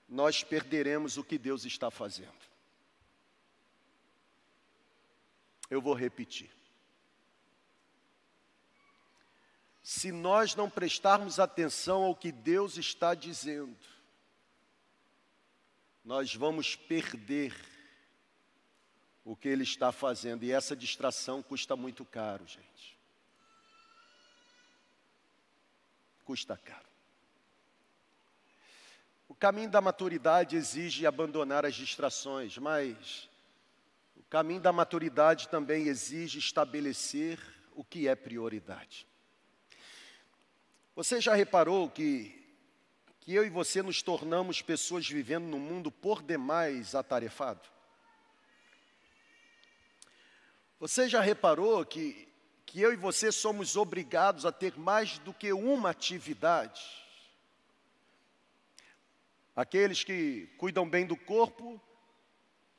nós 0.08 0.44
perderemos 0.44 1.16
o 1.16 1.24
que 1.24 1.38
Deus 1.38 1.64
está 1.64 1.90
fazendo. 1.90 2.42
Eu 5.70 5.80
vou 5.80 5.94
repetir. 5.94 6.50
se 9.82 10.12
nós 10.12 10.54
não 10.54 10.70
prestarmos 10.70 11.40
atenção 11.40 12.04
ao 12.04 12.14
que 12.14 12.30
Deus 12.30 12.78
está 12.78 13.14
dizendo, 13.14 13.76
nós 16.04 16.34
vamos 16.34 16.74
perder 16.74 17.54
o 19.24 19.36
que 19.36 19.48
Ele 19.48 19.62
está 19.62 19.92
fazendo, 19.92 20.44
e 20.44 20.52
essa 20.52 20.74
distração 20.74 21.42
custa 21.42 21.76
muito 21.76 22.04
caro, 22.04 22.46
gente. 22.46 22.98
Custa 26.24 26.56
caro. 26.56 26.86
O 29.28 29.34
caminho 29.34 29.70
da 29.70 29.80
maturidade 29.80 30.56
exige 30.56 31.06
abandonar 31.06 31.64
as 31.64 31.74
distrações, 31.74 32.58
mas 32.58 33.28
o 34.16 34.22
caminho 34.24 34.60
da 34.60 34.72
maturidade 34.72 35.48
também 35.48 35.86
exige 35.86 36.38
estabelecer 36.38 37.38
o 37.74 37.84
que 37.84 38.08
é 38.08 38.14
prioridade. 38.14 39.06
Você 40.94 41.20
já 41.20 41.34
reparou 41.34 41.88
que, 41.88 42.41
que 43.22 43.32
eu 43.32 43.46
e 43.46 43.48
você 43.48 43.80
nos 43.82 44.02
tornamos 44.02 44.60
pessoas 44.60 45.08
vivendo 45.08 45.44
num 45.44 45.60
mundo 45.60 45.92
por 45.92 46.20
demais 46.20 46.92
atarefado? 46.92 47.60
Você 50.80 51.08
já 51.08 51.20
reparou 51.20 51.86
que, 51.86 52.28
que 52.66 52.80
eu 52.80 52.92
e 52.92 52.96
você 52.96 53.30
somos 53.30 53.76
obrigados 53.76 54.44
a 54.44 54.50
ter 54.50 54.76
mais 54.76 55.18
do 55.18 55.32
que 55.32 55.52
uma 55.52 55.90
atividade? 55.90 56.82
Aqueles 59.54 60.02
que 60.02 60.48
cuidam 60.58 60.88
bem 60.88 61.06
do 61.06 61.16
corpo, 61.16 61.80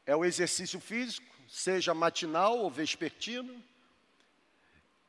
é 0.06 0.14
o 0.14 0.26
exercício 0.26 0.82
físico, 0.82 1.34
seja 1.48 1.94
matinal 1.94 2.58
ou 2.58 2.70
vespertino. 2.70 3.64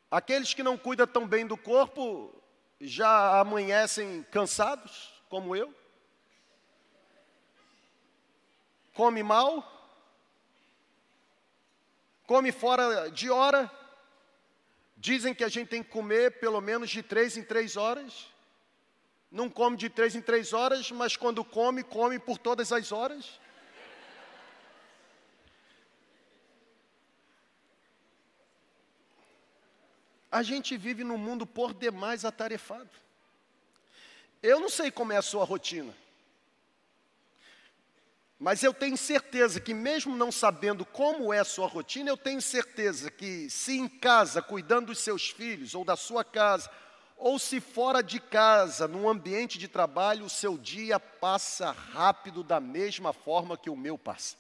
Aqueles 0.09 0.55
que 0.55 0.63
não 0.63 0.79
cuidam 0.79 1.09
tão 1.09 1.27
bem 1.27 1.45
do 1.45 1.57
corpo, 1.57 2.33
já 2.81 3.41
amanhecem 3.41 4.23
cansados, 4.31 5.14
como 5.35 5.57
eu? 5.57 5.75
Come 8.95 9.21
mal? 9.25 9.53
Come 12.25 12.53
fora 12.53 13.11
de 13.11 13.29
hora? 13.31 13.69
Dizem 14.97 15.35
que 15.35 15.43
a 15.43 15.49
gente 15.49 15.67
tem 15.67 15.83
que 15.83 15.91
comer 15.91 16.39
pelo 16.39 16.61
menos 16.61 16.89
de 16.89 17.03
três 17.03 17.37
em 17.37 17.43
três 17.43 17.77
horas. 17.77 18.29
Não 19.29 19.51
come 19.51 19.77
de 19.77 19.91
três 19.91 20.15
em 20.15 20.23
três 20.23 20.53
horas, 20.53 20.93
mas 20.93 21.17
quando 21.17 21.45
come, 21.45 21.83
come 21.83 22.17
por 22.21 22.39
todas 22.39 22.71
as 22.71 22.93
horas. 22.93 23.41
A 30.31 30.45
gente 30.45 30.77
vive 30.77 31.03
num 31.03 31.19
mundo 31.19 31.45
por 31.45 31.75
demais 31.75 32.25
atarefado. 32.25 33.04
Eu 34.47 34.61
não 34.61 34.69
sei 34.69 34.91
como 34.91 35.11
é 35.11 35.17
a 35.17 35.23
sua 35.23 35.43
rotina. 35.43 35.97
Mas 38.39 38.63
eu 38.63 38.75
tenho 38.75 38.95
certeza 38.95 39.59
que, 39.59 39.73
mesmo 39.73 40.15
não 40.15 40.31
sabendo 40.31 40.85
como 40.85 41.33
é 41.33 41.39
a 41.39 41.45
sua 41.45 41.67
rotina, 41.67 42.11
eu 42.11 42.17
tenho 42.17 42.43
certeza 42.43 43.11
que, 43.11 43.49
se 43.49 43.79
em 43.79 43.89
casa, 43.89 44.43
cuidando 44.43 44.89
dos 44.89 44.99
seus 44.99 45.31
filhos, 45.31 45.75
ou 45.75 45.83
da 45.83 45.97
sua 45.97 46.23
casa, 46.23 46.71
ou 47.17 47.39
se 47.39 47.59
fora 47.59 48.03
de 48.03 48.21
casa, 48.21 48.87
num 48.87 49.09
ambiente 49.09 49.57
de 49.57 49.67
trabalho, 49.67 50.27
o 50.27 50.31
seu 50.31 50.59
dia 50.59 51.01
passa 51.01 51.71
rápido 51.71 52.43
da 52.43 52.61
mesma 52.61 53.15
forma 53.15 53.57
que 53.57 53.71
o 53.71 53.77
meu 53.77 53.97
passa. 53.97 54.37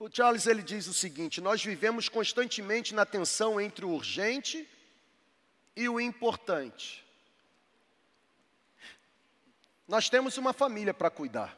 O 0.00 0.08
Charles 0.10 0.46
ele 0.46 0.62
diz 0.62 0.86
o 0.86 0.94
seguinte: 0.94 1.42
nós 1.42 1.62
vivemos 1.62 2.08
constantemente 2.08 2.94
na 2.94 3.04
tensão 3.04 3.60
entre 3.60 3.84
o 3.84 3.90
urgente 3.90 4.66
e 5.76 5.90
o 5.90 6.00
importante. 6.00 7.04
Nós 9.86 10.08
temos 10.08 10.38
uma 10.38 10.54
família 10.54 10.94
para 10.94 11.10
cuidar. 11.10 11.54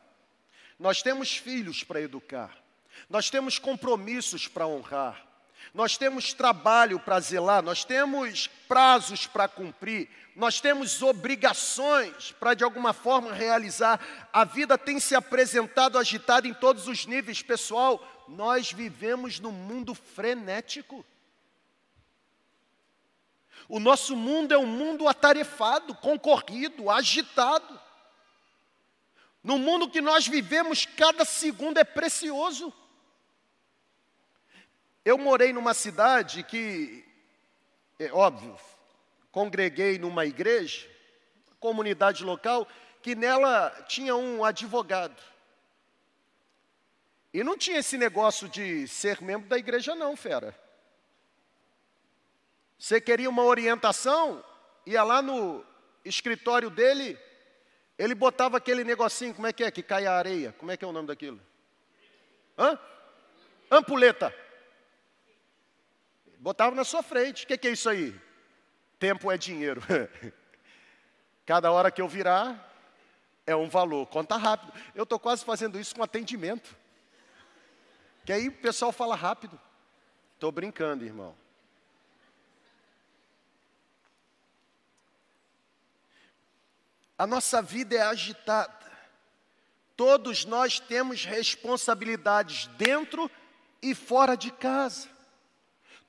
nós 0.77 1.01
temos 1.01 1.37
filhos 1.37 1.85
para 1.85 2.01
educar, 2.01 2.59
nós 3.09 3.31
temos 3.31 3.61
compromissos 3.61 4.49
para 4.49 4.67
honrar, 4.67 5.25
nós 5.73 5.97
temos 5.97 6.33
trabalho 6.33 6.99
para 6.99 7.21
zelar, 7.21 7.63
nós 7.63 7.85
temos 7.85 8.49
prazos 8.67 9.25
para 9.25 9.47
cumprir, 9.47 10.09
nós 10.35 10.61
temos 10.61 11.01
obrigações 11.01 12.33
para 12.33 12.55
de 12.55 12.65
alguma 12.65 12.93
forma 12.93 13.33
realizar. 13.33 14.01
A 14.33 14.45
vida 14.45 14.77
tem 14.77 14.99
se 14.99 15.15
apresentado 15.15 15.97
agitada 15.97 16.49
em 16.49 16.55
todos 16.55 16.89
os 16.89 17.07
níveis, 17.07 17.41
pessoal. 17.41 18.05
Nós 18.33 18.73
vivemos 18.73 19.39
num 19.39 19.53
mundo 19.53 19.95
frenético. 19.95 21.05
O 23.69 23.79
nosso 23.79 24.17
mundo 24.17 24.55
é 24.55 24.59
um 24.59 24.67
mundo 24.67 25.07
atarefado, 25.07 25.95
concorrido, 25.95 26.89
agitado. 26.89 27.79
No 29.45 29.59
mundo 29.59 29.91
que 29.91 30.01
nós 30.01 30.27
vivemos, 30.27 30.87
cada 30.87 31.27
segundo 31.27 31.77
é 31.77 31.85
precioso. 31.85 32.73
Eu 35.05 35.19
morei 35.19 35.53
numa 35.53 35.75
cidade 35.75 36.43
que, 36.43 37.05
é 37.99 38.11
óbvio, 38.13 38.59
congreguei 39.31 39.99
numa 39.99 40.25
igreja, 40.25 40.89
comunidade 41.61 42.25
local, 42.25 42.67
que 43.03 43.15
nela 43.15 43.69
tinha 43.89 44.17
um 44.17 44.43
advogado. 44.43 45.32
E 47.33 47.43
não 47.43 47.57
tinha 47.57 47.79
esse 47.79 47.97
negócio 47.97 48.49
de 48.49 48.87
ser 48.87 49.23
membro 49.23 49.49
da 49.49 49.57
igreja, 49.57 49.95
não, 49.95 50.17
fera. 50.17 50.55
Você 52.79 53.01
queria 53.01 53.31
uma 53.31 53.45
orientação, 53.45 54.45
ia 54.85 55.03
lá 55.03 55.23
no 55.23 55.65
escritório 56.05 56.69
dele, 56.69 57.19
ele 57.97 58.15
botava 58.15 58.57
aquele 58.57 58.85
negocinho, 58.85 59.35
como 59.35 59.47
é 59.47 59.53
que 59.53 59.63
é? 59.63 59.71
Que 59.71 59.83
cai 59.83 60.07
a 60.07 60.13
areia. 60.13 60.53
Como 60.59 60.71
é 60.71 60.77
que 60.77 60.85
é 60.85 60.89
o 60.89 60.93
nome 60.93 61.07
daquilo? 61.07 61.41
Hã? 62.59 62.79
Ampuleta. 63.71 64.35
Botava 66.39 66.75
na 66.75 66.85
sua 66.85 67.03
frente. 67.03 67.45
O 67.45 67.47
que, 67.47 67.69
é 67.69 67.71
isso 67.71 67.89
aí? 67.89 68.15
Tempo 68.99 69.31
é 69.31 69.39
dinheiro. 69.39 69.81
Cada 71.47 71.71
hora 71.71 71.91
que 71.91 72.03
eu 72.03 72.09
virar, 72.09 72.73
é 73.47 73.55
um 73.55 73.69
valor. 73.69 74.07
Conta 74.07 74.37
rápido. 74.37 74.73
Eu 74.95 75.05
estou 75.05 75.19
quase 75.19 75.45
fazendo 75.45 75.79
isso 75.79 75.95
com 75.95 76.03
atendimento. 76.03 76.77
Que 78.25 78.33
aí 78.33 78.49
o 78.49 78.53
pessoal 78.53 78.93
fala 78.93 79.17
rápido. 79.17 79.61
Estou 80.35 80.53
brincando, 80.53 81.05
irmão. 81.05 81.37
A 87.19 87.27
nossa 87.27 87.63
vida 87.63 87.95
é 87.95 88.03
agitada. 88.03 88.83
Todos 89.97 90.45
nós 90.45 90.81
temos 90.81 91.25
responsabilidades 91.25 92.67
dentro 92.79 93.31
e 93.81 93.95
fora 93.95 94.37
de 94.37 94.51
casa. 94.51 95.09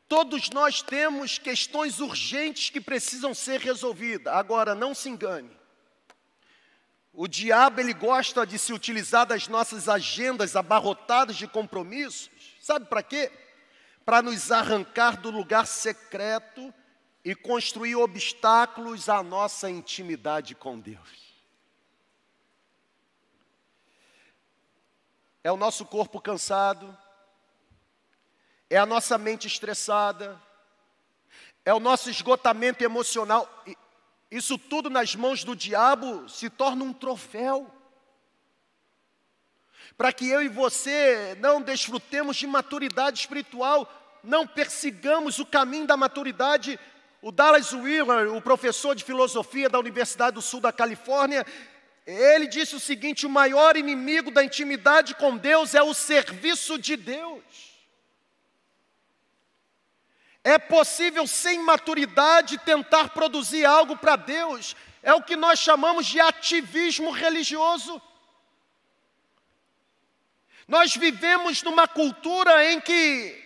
Todos 0.07 0.49
nós 0.49 0.81
temos 0.81 1.37
questões 1.37 1.99
urgentes 1.99 2.69
que 2.69 2.81
precisam 2.81 3.33
ser 3.33 3.59
resolvidas. 3.59 4.33
Agora, 4.33 4.73
não 4.73 4.93
se 4.93 5.09
engane. 5.09 5.62
O 7.13 7.27
diabo 7.27 7.79
ele 7.79 7.93
gosta 7.93 8.43
de 8.45 8.57
se 8.57 8.73
utilizar 8.73 9.27
das 9.27 9.47
nossas 9.47 9.87
agendas 9.87 10.55
abarrotadas 10.55 11.35
de 11.35 11.47
compromissos. 11.47 12.31
Sabe 12.59 12.87
para 12.87 13.03
quê? 13.03 13.31
Para 14.03 14.23
nos 14.23 14.51
arrancar 14.51 15.21
do 15.21 15.29
lugar 15.29 15.67
secreto 15.67 16.73
e 17.23 17.35
construir 17.35 17.95
obstáculos 17.95 19.07
à 19.09 19.21
nossa 19.21 19.69
intimidade 19.69 20.55
com 20.55 20.79
Deus. 20.79 21.23
É 25.43 25.51
o 25.51 25.57
nosso 25.57 25.85
corpo 25.85 26.19
cansado, 26.19 26.97
é 28.69 28.77
a 28.77 28.85
nossa 28.85 29.19
mente 29.19 29.45
estressada, 29.45 30.41
é 31.63 31.73
o 31.73 31.79
nosso 31.79 32.09
esgotamento 32.09 32.83
emocional. 32.83 33.47
Isso 34.33 34.57
tudo 34.57 34.89
nas 34.89 35.15
mãos 35.15 35.43
do 35.43 35.55
diabo 35.55 36.27
se 36.27 36.49
torna 36.49 36.83
um 36.83 36.91
troféu. 36.91 37.69
Para 39.95 40.11
que 40.11 40.27
eu 40.27 40.41
e 40.41 40.47
você 40.47 41.37
não 41.39 41.61
desfrutemos 41.61 42.37
de 42.37 42.47
maturidade 42.47 43.19
espiritual, 43.19 43.87
não 44.23 44.47
persigamos 44.47 45.37
o 45.37 45.45
caminho 45.45 45.85
da 45.85 45.95
maturidade 45.95 46.79
o 47.21 47.31
Dallas 47.31 47.71
Willard, 47.73 48.35
o 48.35 48.41
professor 48.41 48.95
de 48.95 49.03
filosofia 49.03 49.69
da 49.69 49.77
Universidade 49.77 50.33
do 50.33 50.41
Sul 50.41 50.59
da 50.59 50.73
Califórnia, 50.73 51.45
ele 52.07 52.47
disse 52.47 52.75
o 52.75 52.79
seguinte: 52.79 53.27
o 53.27 53.29
maior 53.29 53.77
inimigo 53.77 54.31
da 54.31 54.43
intimidade 54.43 55.13
com 55.13 55.37
Deus 55.37 55.75
é 55.75 55.83
o 55.83 55.93
serviço 55.93 56.79
de 56.79 56.97
Deus. 56.97 57.43
É 60.43 60.57
possível, 60.57 61.25
sem 61.25 61.59
maturidade, 61.59 62.57
tentar 62.57 63.09
produzir 63.09 63.63
algo 63.63 63.95
para 63.97 64.17
Deus, 64.17 64.75
é 65.01 65.13
o 65.13 65.23
que 65.23 65.35
nós 65.35 65.59
chamamos 65.59 66.05
de 66.05 66.19
ativismo 66.19 67.11
religioso. 67.11 68.01
Nós 70.67 70.95
vivemos 70.95 71.61
numa 71.63 71.87
cultura 71.87 72.71
em 72.71 72.81
que 72.81 73.41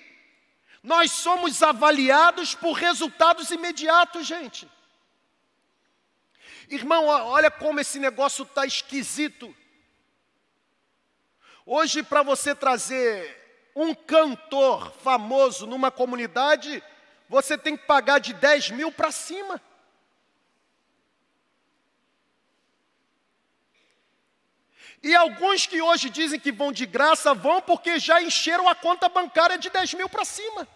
nós 0.81 1.11
somos 1.11 1.61
avaliados 1.61 2.55
por 2.55 2.73
resultados 2.73 3.51
imediatos, 3.51 4.25
gente. 4.25 4.67
Irmão, 6.69 7.07
olha 7.07 7.49
como 7.49 7.79
esse 7.79 7.99
negócio 7.99 8.43
está 8.43 8.65
esquisito. 8.65 9.55
Hoje, 11.65 12.03
para 12.03 12.23
você 12.23 12.55
trazer 12.55 13.46
um 13.79 13.93
cantor 13.93 14.91
famoso 15.03 15.67
numa 15.67 15.91
comunidade, 15.91 16.83
você 17.29 17.55
tem 17.55 17.77
que 17.77 17.85
pagar 17.85 18.17
de 18.19 18.33
10 18.33 18.71
mil 18.71 18.91
para 18.91 19.11
cima. 19.11 19.61
E 25.03 25.15
alguns 25.15 25.67
que 25.67 25.79
hoje 25.79 26.09
dizem 26.09 26.39
que 26.39 26.51
vão 26.51 26.71
de 26.71 26.87
graça, 26.87 27.35
vão 27.35 27.61
porque 27.61 27.99
já 27.99 28.19
encheram 28.19 28.67
a 28.67 28.73
conta 28.73 29.07
bancária 29.07 29.59
de 29.59 29.69
10 29.69 29.93
mil 29.93 30.09
para 30.09 30.25
cima. 30.25 30.67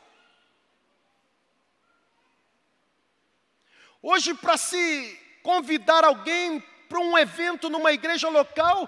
Hoje, 3.99 4.35
para 4.35 4.57
se 4.57 5.19
convidar 5.41 6.05
alguém 6.05 6.59
para 6.87 6.99
um 6.99 7.17
evento 7.17 7.67
numa 7.67 7.91
igreja 7.91 8.29
local, 8.29 8.87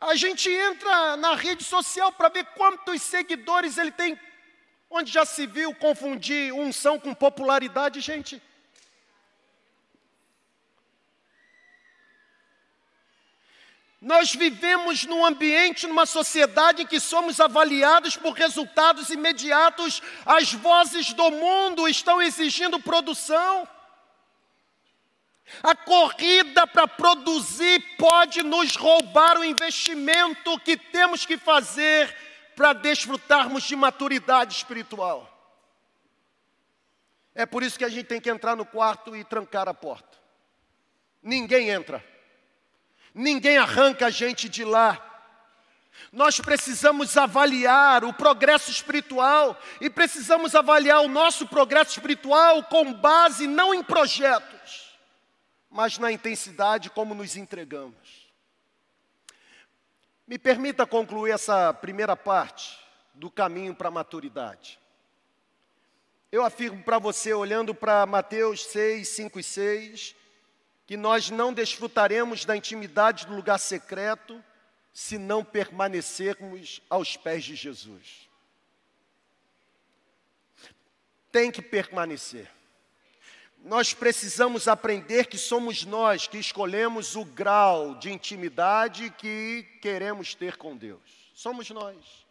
a 0.00 0.14
gente 0.14 0.50
entra 0.50 1.16
na 1.16 1.34
rede 1.34 1.64
social 1.64 2.12
para 2.12 2.28
ver 2.28 2.44
quantos 2.54 3.00
seguidores 3.02 3.78
ele 3.78 3.90
tem. 3.90 4.18
Onde 4.90 5.10
já 5.10 5.24
se 5.24 5.46
viu 5.46 5.74
confundir 5.74 6.52
unção 6.52 6.98
com 6.98 7.14
popularidade, 7.14 8.00
gente? 8.00 8.40
Nós 14.00 14.34
vivemos 14.34 15.04
num 15.04 15.24
ambiente, 15.24 15.86
numa 15.86 16.06
sociedade 16.06 16.82
em 16.82 16.86
que 16.86 17.00
somos 17.00 17.40
avaliados 17.40 18.16
por 18.16 18.34
resultados 18.34 19.10
imediatos. 19.10 20.02
As 20.24 20.52
vozes 20.52 21.12
do 21.14 21.30
mundo 21.30 21.88
estão 21.88 22.20
exigindo 22.20 22.78
produção. 22.78 23.66
A 25.62 25.74
corrida 25.74 26.66
para 26.66 26.88
produzir 26.88 27.80
pode 27.96 28.42
nos 28.42 28.76
roubar 28.76 29.38
o 29.38 29.44
investimento 29.44 30.58
que 30.60 30.76
temos 30.76 31.24
que 31.24 31.38
fazer 31.38 32.14
para 32.54 32.72
desfrutarmos 32.72 33.62
de 33.64 33.76
maturidade 33.76 34.54
espiritual. 34.54 35.32
É 37.34 37.46
por 37.46 37.62
isso 37.62 37.78
que 37.78 37.84
a 37.84 37.88
gente 37.88 38.06
tem 38.06 38.20
que 38.20 38.30
entrar 38.30 38.56
no 38.56 38.64
quarto 38.64 39.14
e 39.14 39.22
trancar 39.22 39.68
a 39.68 39.74
porta. 39.74 40.18
Ninguém 41.22 41.68
entra 41.68 42.02
ninguém 43.16 43.56
arranca 43.56 44.06
a 44.06 44.10
gente 44.10 44.48
de 44.48 44.62
lá. 44.62 45.02
Nós 46.12 46.38
precisamos 46.38 47.16
avaliar 47.16 48.04
o 48.04 48.12
progresso 48.12 48.70
espiritual 48.70 49.58
e 49.80 49.88
precisamos 49.88 50.54
avaliar 50.54 51.00
o 51.00 51.08
nosso 51.08 51.46
progresso 51.46 51.92
espiritual 51.92 52.62
com 52.64 52.92
base 52.92 53.46
não 53.46 53.74
em 53.74 53.82
projetos, 53.82 54.85
mas 55.70 55.98
na 55.98 56.10
intensidade 56.10 56.90
como 56.90 57.14
nos 57.14 57.36
entregamos. 57.36 58.26
Me 60.26 60.38
permita 60.38 60.86
concluir 60.86 61.32
essa 61.32 61.72
primeira 61.72 62.16
parte 62.16 62.78
do 63.14 63.30
caminho 63.30 63.74
para 63.74 63.88
a 63.88 63.92
maturidade. 63.92 64.78
Eu 66.32 66.44
afirmo 66.44 66.82
para 66.82 66.98
você, 66.98 67.32
olhando 67.32 67.74
para 67.74 68.04
Mateus 68.04 68.64
6, 68.66 69.08
5 69.08 69.40
e 69.40 69.42
6, 69.42 70.16
que 70.86 70.96
nós 70.96 71.30
não 71.30 71.52
desfrutaremos 71.52 72.44
da 72.44 72.56
intimidade 72.56 73.26
do 73.26 73.34
lugar 73.34 73.58
secreto 73.58 74.42
se 74.92 75.18
não 75.18 75.44
permanecermos 75.44 76.80
aos 76.88 77.16
pés 77.16 77.44
de 77.44 77.54
Jesus. 77.54 78.28
Tem 81.30 81.50
que 81.50 81.60
permanecer. 81.60 82.50
Nós 83.66 83.92
precisamos 83.92 84.68
aprender 84.68 85.26
que 85.26 85.36
somos 85.36 85.84
nós 85.84 86.28
que 86.28 86.38
escolhemos 86.38 87.16
o 87.16 87.24
grau 87.24 87.96
de 87.96 88.12
intimidade 88.12 89.10
que 89.10 89.64
queremos 89.82 90.36
ter 90.36 90.56
com 90.56 90.76
Deus. 90.76 91.32
Somos 91.34 91.68
nós. 91.70 92.24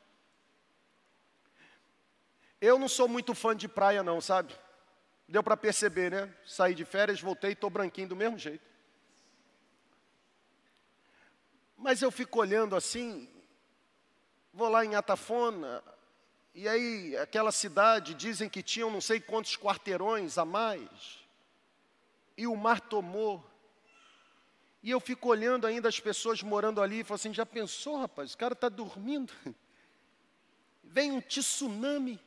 Eu 2.62 2.80
não 2.80 2.88
sou 2.88 3.10
muito 3.10 3.36
fã 3.36 3.54
de 3.54 3.68
praia, 3.68 4.02
não, 4.02 4.22
sabe? 4.22 4.56
Deu 5.28 5.44
para 5.44 5.58
perceber, 5.58 6.10
né? 6.10 6.34
Saí 6.46 6.74
de 6.74 6.86
férias, 6.86 7.20
voltei 7.20 7.50
e 7.50 7.54
estou 7.54 7.70
branquinho 7.70 8.08
do 8.08 8.16
mesmo 8.16 8.40
jeito. 8.40 8.66
Mas 11.76 12.02
eu 12.02 12.12
fico 12.12 12.40
olhando 12.40 12.78
assim, 12.78 13.30
vou 14.54 14.70
lá 14.70 14.86
em 14.86 14.96
Atafona, 14.96 15.84
e 16.54 16.66
aí 16.66 17.18
aquela 17.18 17.52
cidade 17.52 18.14
dizem 18.14 18.48
que 18.48 18.64
tinham 18.64 18.90
não 18.90 19.02
sei 19.02 19.20
quantos 19.20 19.58
quarteirões 19.58 20.38
a 20.38 20.46
mais 20.46 21.25
e 22.38 22.48
o 22.48 22.56
mar 22.56 22.82
tomou. 22.82 23.44
E 24.84 24.92
eu 24.92 25.00
fico 25.00 25.30
olhando 25.30 25.66
ainda 25.66 25.90
as 25.90 26.00
pessoas 26.00 26.44
morando 26.44 26.82
ali 26.82 27.00
e 27.00 27.04
falo 27.04 27.16
assim: 27.16 27.34
já 27.34 27.46
pensou, 27.46 27.98
rapaz? 27.98 28.34
O 28.34 28.38
cara 28.38 28.54
está 28.54 28.70
dormindo. 28.70 29.34
Vem 30.84 31.12
um 31.12 31.22
tsunami. 31.22 32.20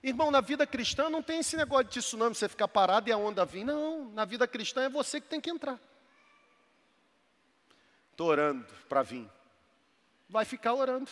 Irmão, 0.00 0.30
na 0.30 0.40
vida 0.40 0.64
cristã 0.64 1.10
não 1.10 1.22
tem 1.22 1.40
esse 1.40 1.56
negócio 1.56 1.86
de 1.86 1.98
tsunami, 1.98 2.34
você 2.34 2.48
ficar 2.48 2.68
parado 2.68 3.08
e 3.08 3.12
a 3.12 3.16
onda 3.16 3.44
vir. 3.44 3.64
Não, 3.64 4.10
na 4.12 4.24
vida 4.24 4.46
cristã 4.46 4.82
é 4.82 4.88
você 4.88 5.20
que 5.20 5.26
tem 5.26 5.40
que 5.40 5.50
entrar. 5.50 5.80
Estou 8.12 8.28
orando 8.28 8.64
para 8.88 9.02
vir. 9.02 9.28
Vai 10.28 10.44
ficar 10.44 10.74
orando. 10.74 11.10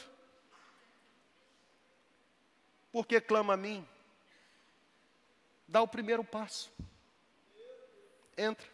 Porque 2.93 3.21
clama 3.21 3.55
a 3.55 3.57
mim. 3.57 3.87
Dá 5.67 5.83
o 5.83 5.89
primeiro 5.89 6.23
passo 6.23 6.73
entra. 8.37 8.67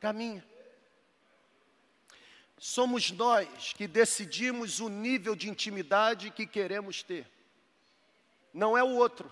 Caminha. 0.00 0.44
Somos 2.58 3.10
nós 3.10 3.72
que 3.72 3.86
decidimos 3.86 4.80
o 4.80 4.88
nível 4.88 5.34
de 5.34 5.48
intimidade 5.48 6.30
que 6.30 6.46
queremos 6.46 7.02
ter. 7.02 7.26
Não 8.52 8.76
é 8.76 8.82
o 8.82 8.96
outro. 8.96 9.30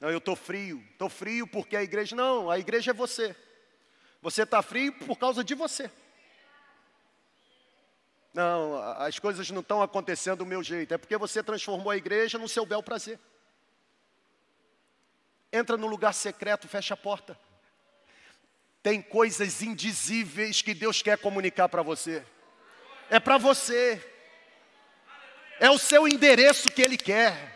Não, 0.00 0.10
eu 0.10 0.18
estou 0.18 0.36
frio. 0.36 0.84
Estou 0.92 1.08
frio 1.08 1.46
porque 1.46 1.76
a 1.76 1.82
igreja. 1.82 2.14
Não, 2.14 2.50
a 2.50 2.58
igreja 2.58 2.92
é 2.92 2.94
você. 2.94 3.34
Você 4.22 4.42
está 4.42 4.62
frio 4.62 4.92
por 4.92 5.18
causa 5.18 5.42
de 5.42 5.54
você. 5.54 5.90
Não, 8.32 8.76
as 8.98 9.18
coisas 9.18 9.48
não 9.50 9.60
estão 9.60 9.82
acontecendo 9.82 10.38
do 10.38 10.46
meu 10.46 10.62
jeito. 10.62 10.94
É 10.94 10.98
porque 10.98 11.16
você 11.16 11.42
transformou 11.42 11.90
a 11.90 11.96
igreja 11.96 12.38
no 12.38 12.48
seu 12.48 12.64
bel 12.64 12.82
prazer 12.82 13.18
entra 15.54 15.76
no 15.76 15.86
lugar 15.86 16.12
secreto, 16.12 16.66
fecha 16.66 16.94
a 16.94 16.96
porta. 16.96 17.38
Tem 18.82 19.00
coisas 19.00 19.62
indizíveis 19.62 20.60
que 20.60 20.74
Deus 20.74 21.00
quer 21.00 21.16
comunicar 21.18 21.68
para 21.68 21.82
você. 21.82 22.24
É 23.08 23.20
para 23.20 23.38
você. 23.38 24.04
É 25.60 25.70
o 25.70 25.78
seu 25.78 26.08
endereço 26.08 26.68
que 26.68 26.82
Ele 26.82 26.96
quer. 26.96 27.54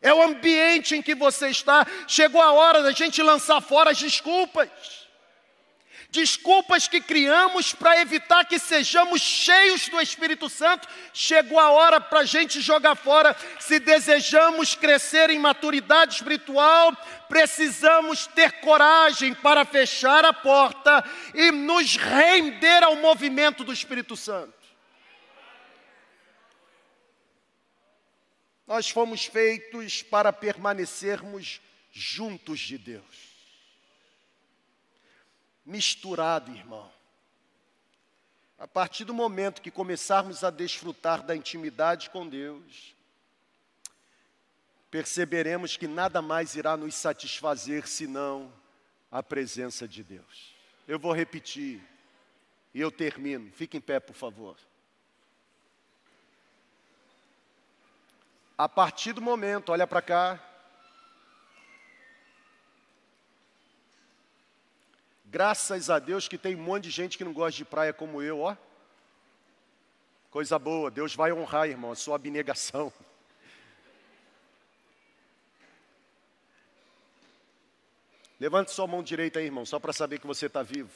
É 0.00 0.12
o 0.14 0.22
ambiente 0.22 0.96
em 0.96 1.02
que 1.02 1.14
você 1.14 1.48
está. 1.48 1.86
Chegou 2.08 2.40
a 2.40 2.52
hora 2.52 2.82
da 2.82 2.92
gente 2.92 3.22
lançar 3.22 3.60
fora 3.60 3.90
as 3.90 3.98
desculpas 3.98 5.09
desculpas 6.10 6.88
que 6.88 7.00
criamos 7.00 7.72
para 7.72 8.00
evitar 8.00 8.44
que 8.44 8.58
sejamos 8.58 9.20
cheios 9.20 9.88
do 9.88 10.00
Espírito 10.00 10.48
Santo, 10.48 10.88
chegou 11.12 11.58
a 11.58 11.70
hora 11.70 12.00
para 12.00 12.20
a 12.20 12.24
gente 12.24 12.60
jogar 12.60 12.96
fora. 12.96 13.36
Se 13.60 13.78
desejamos 13.78 14.74
crescer 14.74 15.30
em 15.30 15.38
maturidade 15.38 16.14
espiritual, 16.14 16.96
precisamos 17.28 18.26
ter 18.26 18.60
coragem 18.60 19.32
para 19.34 19.64
fechar 19.64 20.24
a 20.24 20.32
porta 20.32 21.04
e 21.34 21.50
nos 21.50 21.96
render 21.96 22.82
ao 22.82 22.96
movimento 22.96 23.62
do 23.62 23.72
Espírito 23.72 24.16
Santo. 24.16 24.58
Nós 28.66 28.88
fomos 28.88 29.26
feitos 29.26 30.02
para 30.02 30.32
permanecermos 30.32 31.60
juntos 31.92 32.60
de 32.60 32.78
Deus 32.78 33.29
misturado, 35.70 36.50
irmão. 36.50 36.90
A 38.58 38.66
partir 38.66 39.04
do 39.04 39.14
momento 39.14 39.62
que 39.62 39.70
começarmos 39.70 40.42
a 40.42 40.50
desfrutar 40.50 41.22
da 41.22 41.34
intimidade 41.34 42.10
com 42.10 42.28
Deus, 42.28 42.94
perceberemos 44.90 45.76
que 45.76 45.86
nada 45.86 46.20
mais 46.20 46.56
irá 46.56 46.76
nos 46.76 46.94
satisfazer 46.94 47.86
senão 47.86 48.52
a 49.10 49.22
presença 49.22 49.86
de 49.86 50.02
Deus. 50.02 50.54
Eu 50.86 50.98
vou 50.98 51.12
repetir 51.12 51.80
e 52.74 52.80
eu 52.80 52.90
termino. 52.90 53.50
Fique 53.52 53.76
em 53.76 53.80
pé, 53.80 54.00
por 54.00 54.14
favor. 54.14 54.56
A 58.58 58.68
partir 58.68 59.12
do 59.12 59.22
momento, 59.22 59.70
olha 59.70 59.86
para 59.86 60.02
cá, 60.02 60.49
Graças 65.30 65.88
a 65.88 66.00
Deus 66.00 66.26
que 66.26 66.36
tem 66.36 66.56
um 66.56 66.62
monte 66.62 66.84
de 66.84 66.90
gente 66.90 67.16
que 67.16 67.22
não 67.22 67.32
gosta 67.32 67.56
de 67.56 67.64
praia 67.64 67.92
como 67.92 68.20
eu, 68.20 68.40
ó. 68.40 68.56
Coisa 70.28 70.58
boa, 70.58 70.90
Deus 70.90 71.14
vai 71.14 71.32
honrar, 71.32 71.68
irmão, 71.68 71.92
a 71.92 71.94
sua 71.94 72.16
abnegação. 72.16 72.92
Levante 78.40 78.72
sua 78.72 78.88
mão 78.88 79.04
direita 79.04 79.38
aí, 79.38 79.44
irmão, 79.44 79.64
só 79.64 79.78
para 79.78 79.92
saber 79.92 80.18
que 80.18 80.26
você 80.26 80.46
está 80.46 80.64
vivo. 80.64 80.90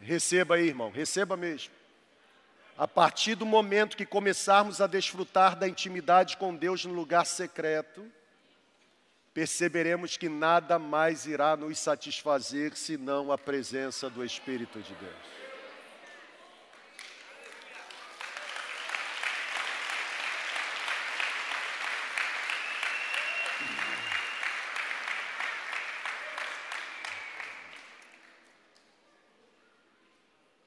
Receba 0.00 0.54
aí, 0.54 0.66
irmão, 0.66 0.90
receba 0.90 1.36
mesmo. 1.36 1.74
A 2.78 2.88
partir 2.88 3.34
do 3.34 3.44
momento 3.44 3.96
que 3.96 4.06
começarmos 4.06 4.80
a 4.80 4.86
desfrutar 4.86 5.54
da 5.54 5.68
intimidade 5.68 6.38
com 6.38 6.56
Deus 6.56 6.82
no 6.86 6.94
lugar 6.94 7.26
secreto, 7.26 8.10
perceberemos 9.32 10.16
que 10.16 10.28
nada 10.28 10.78
mais 10.78 11.26
irá 11.26 11.56
nos 11.56 11.78
satisfazer 11.78 12.76
senão 12.76 13.30
a 13.30 13.38
presença 13.38 14.10
do 14.10 14.24
Espírito 14.24 14.80
de 14.80 14.94
Deus. 14.94 15.38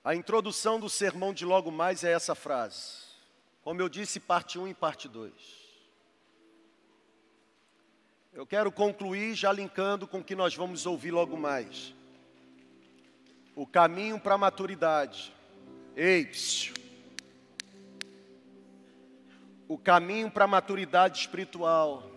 A 0.03 0.15
introdução 0.15 0.79
do 0.79 0.89
sermão 0.89 1.31
de 1.33 1.45
logo 1.45 1.71
mais 1.71 2.03
é 2.03 2.11
essa 2.11 2.33
frase. 2.33 3.05
Como 3.61 3.79
eu 3.79 3.87
disse, 3.87 4.19
parte 4.19 4.57
1 4.57 4.67
e 4.67 4.73
parte 4.73 5.07
2. 5.07 5.60
Eu 8.33 8.45
quero 8.45 8.71
concluir 8.71 9.35
já 9.35 9.51
linkando 9.51 10.07
com 10.07 10.19
o 10.19 10.23
que 10.23 10.35
nós 10.35 10.55
vamos 10.55 10.85
ouvir 10.85 11.11
logo 11.11 11.35
mais. 11.35 11.93
O 13.53 13.67
caminho 13.67 14.17
para 14.17 14.35
a 14.35 14.37
maturidade. 14.37 15.33
Ei. 15.97 16.31
O 19.67 19.77
caminho 19.77 20.31
para 20.31 20.45
a 20.45 20.47
maturidade 20.47 21.19
espiritual 21.19 22.09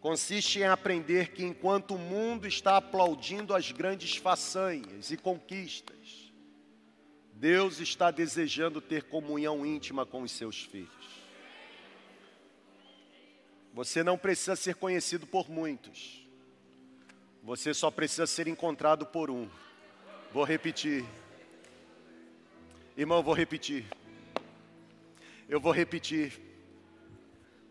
consiste 0.00 0.60
em 0.60 0.64
aprender 0.64 1.32
que 1.32 1.44
enquanto 1.44 1.94
o 1.94 1.98
mundo 1.98 2.46
está 2.46 2.78
aplaudindo 2.78 3.54
as 3.54 3.70
grandes 3.70 4.16
façanhas 4.16 5.10
e 5.10 5.18
conquistas, 5.18 6.32
Deus 7.34 7.78
está 7.78 8.10
desejando 8.10 8.80
ter 8.80 9.02
comunhão 9.04 9.66
íntima 9.66 10.06
com 10.06 10.22
os 10.22 10.32
seus 10.32 10.62
filhos. 10.62 10.97
Você 13.72 14.02
não 14.02 14.18
precisa 14.18 14.56
ser 14.56 14.74
conhecido 14.74 15.26
por 15.26 15.48
muitos. 15.48 16.26
Você 17.42 17.72
só 17.72 17.90
precisa 17.90 18.26
ser 18.26 18.48
encontrado 18.48 19.06
por 19.06 19.30
um. 19.30 19.48
Vou 20.32 20.44
repetir. 20.44 21.04
Irmão, 22.96 23.22
vou 23.22 23.34
repetir. 23.34 23.86
Eu 25.48 25.60
vou 25.60 25.72
repetir. 25.72 26.40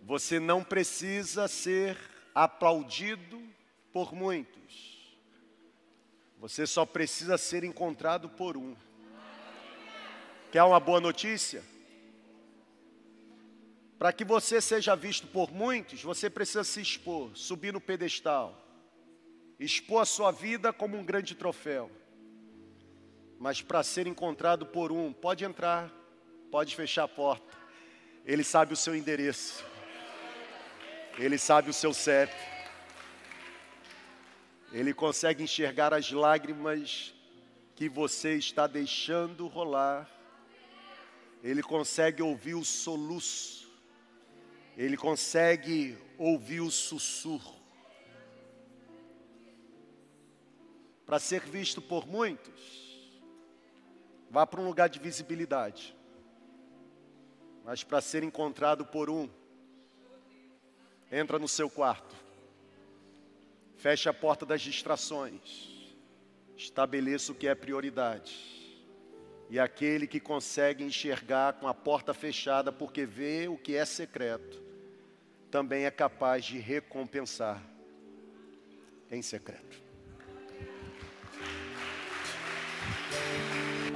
Você 0.04 0.40
não 0.40 0.64
precisa 0.64 1.48
ser 1.48 1.98
aplaudido 2.34 3.42
por 3.92 4.14
muitos. 4.14 5.18
Você 6.40 6.66
só 6.66 6.86
precisa 6.86 7.38
ser 7.38 7.64
encontrado 7.64 8.30
por 8.30 8.56
um. 8.56 8.76
Quer 10.52 10.64
uma 10.64 10.80
boa 10.80 11.02
notícia? 11.02 11.62
Para 13.98 14.14
que 14.14 14.24
você 14.24 14.62
seja 14.62 14.96
visto 14.96 15.28
por 15.28 15.52
muitos, 15.52 16.04
você 16.04 16.30
precisa 16.30 16.64
se 16.64 16.82
expor, 16.82 17.32
subir 17.36 17.74
no 17.74 17.82
pedestal, 17.82 18.56
expor 19.60 20.04
a 20.04 20.06
sua 20.06 20.32
vida 20.32 20.72
como 20.72 20.98
um 20.98 21.04
grande 21.04 21.34
troféu. 21.34 21.90
Mas 23.40 23.62
para 23.62 23.82
ser 23.84 24.06
encontrado 24.08 24.66
por 24.66 24.92
um, 24.92 25.12
pode 25.12 25.44
entrar, 25.44 25.92
pode 26.52 26.76
fechar 26.76 27.04
a 27.04 27.08
porta, 27.08 27.56
ele 28.26 28.44
sabe 28.44 28.74
o 28.74 28.78
seu 28.78 28.96
endereço. 28.96 29.64
Ele 31.18 31.38
sabe 31.40 31.72
o 31.72 31.74
seu 31.74 31.94
CEP. 31.94 32.32
Ele 34.72 34.94
consegue 34.94 35.42
enxergar 35.42 35.92
as 35.92 36.12
lágrimas 36.12 37.16
que 37.76 37.90
você 37.90 38.36
está 38.36 38.68
deixando 38.68 39.48
rolar. 39.48 40.08
Ele 41.44 41.64
consegue 41.64 42.22
ouvir 42.22 42.54
o 42.54 42.64
soluço. 42.64 43.67
Ele 44.78 44.96
consegue 44.96 45.98
ouvir 46.20 46.62
o 46.62 46.70
sussurro. 46.70 47.58
Para 51.04 51.18
ser 51.18 51.42
visto 51.42 51.82
por 51.82 52.06
muitos, 52.06 53.12
vá 54.30 54.46
para 54.46 54.62
um 54.62 54.68
lugar 54.68 54.88
de 54.88 55.00
visibilidade. 55.00 55.96
Mas 57.66 57.84
para 57.84 58.02
ser 58.02 58.22
encontrado 58.22 58.86
por 58.86 59.10
um, 59.10 59.28
entra 61.12 61.40
no 61.40 61.48
seu 61.48 61.70
quarto, 61.72 62.16
feche 63.78 64.08
a 64.08 64.14
porta 64.14 64.46
das 64.46 64.62
distrações, 64.62 65.98
estabeleça 66.56 67.32
o 67.32 67.36
que 67.36 67.48
é 67.48 67.56
prioridade. 67.56 68.56
E 69.50 69.58
aquele 69.58 70.06
que 70.06 70.20
consegue 70.20 70.84
enxergar 70.84 71.54
com 71.54 71.68
a 71.68 71.74
porta 71.74 72.14
fechada, 72.14 72.72
porque 72.72 73.06
vê 73.06 73.48
o 73.48 73.58
que 73.58 73.76
é 73.76 73.86
secreto, 73.86 74.67
também 75.50 75.86
é 75.86 75.92
capaz 75.92 76.46
de 76.46 76.58
recompensar 76.58 77.62
em 79.10 79.22
secreto. 79.22 79.87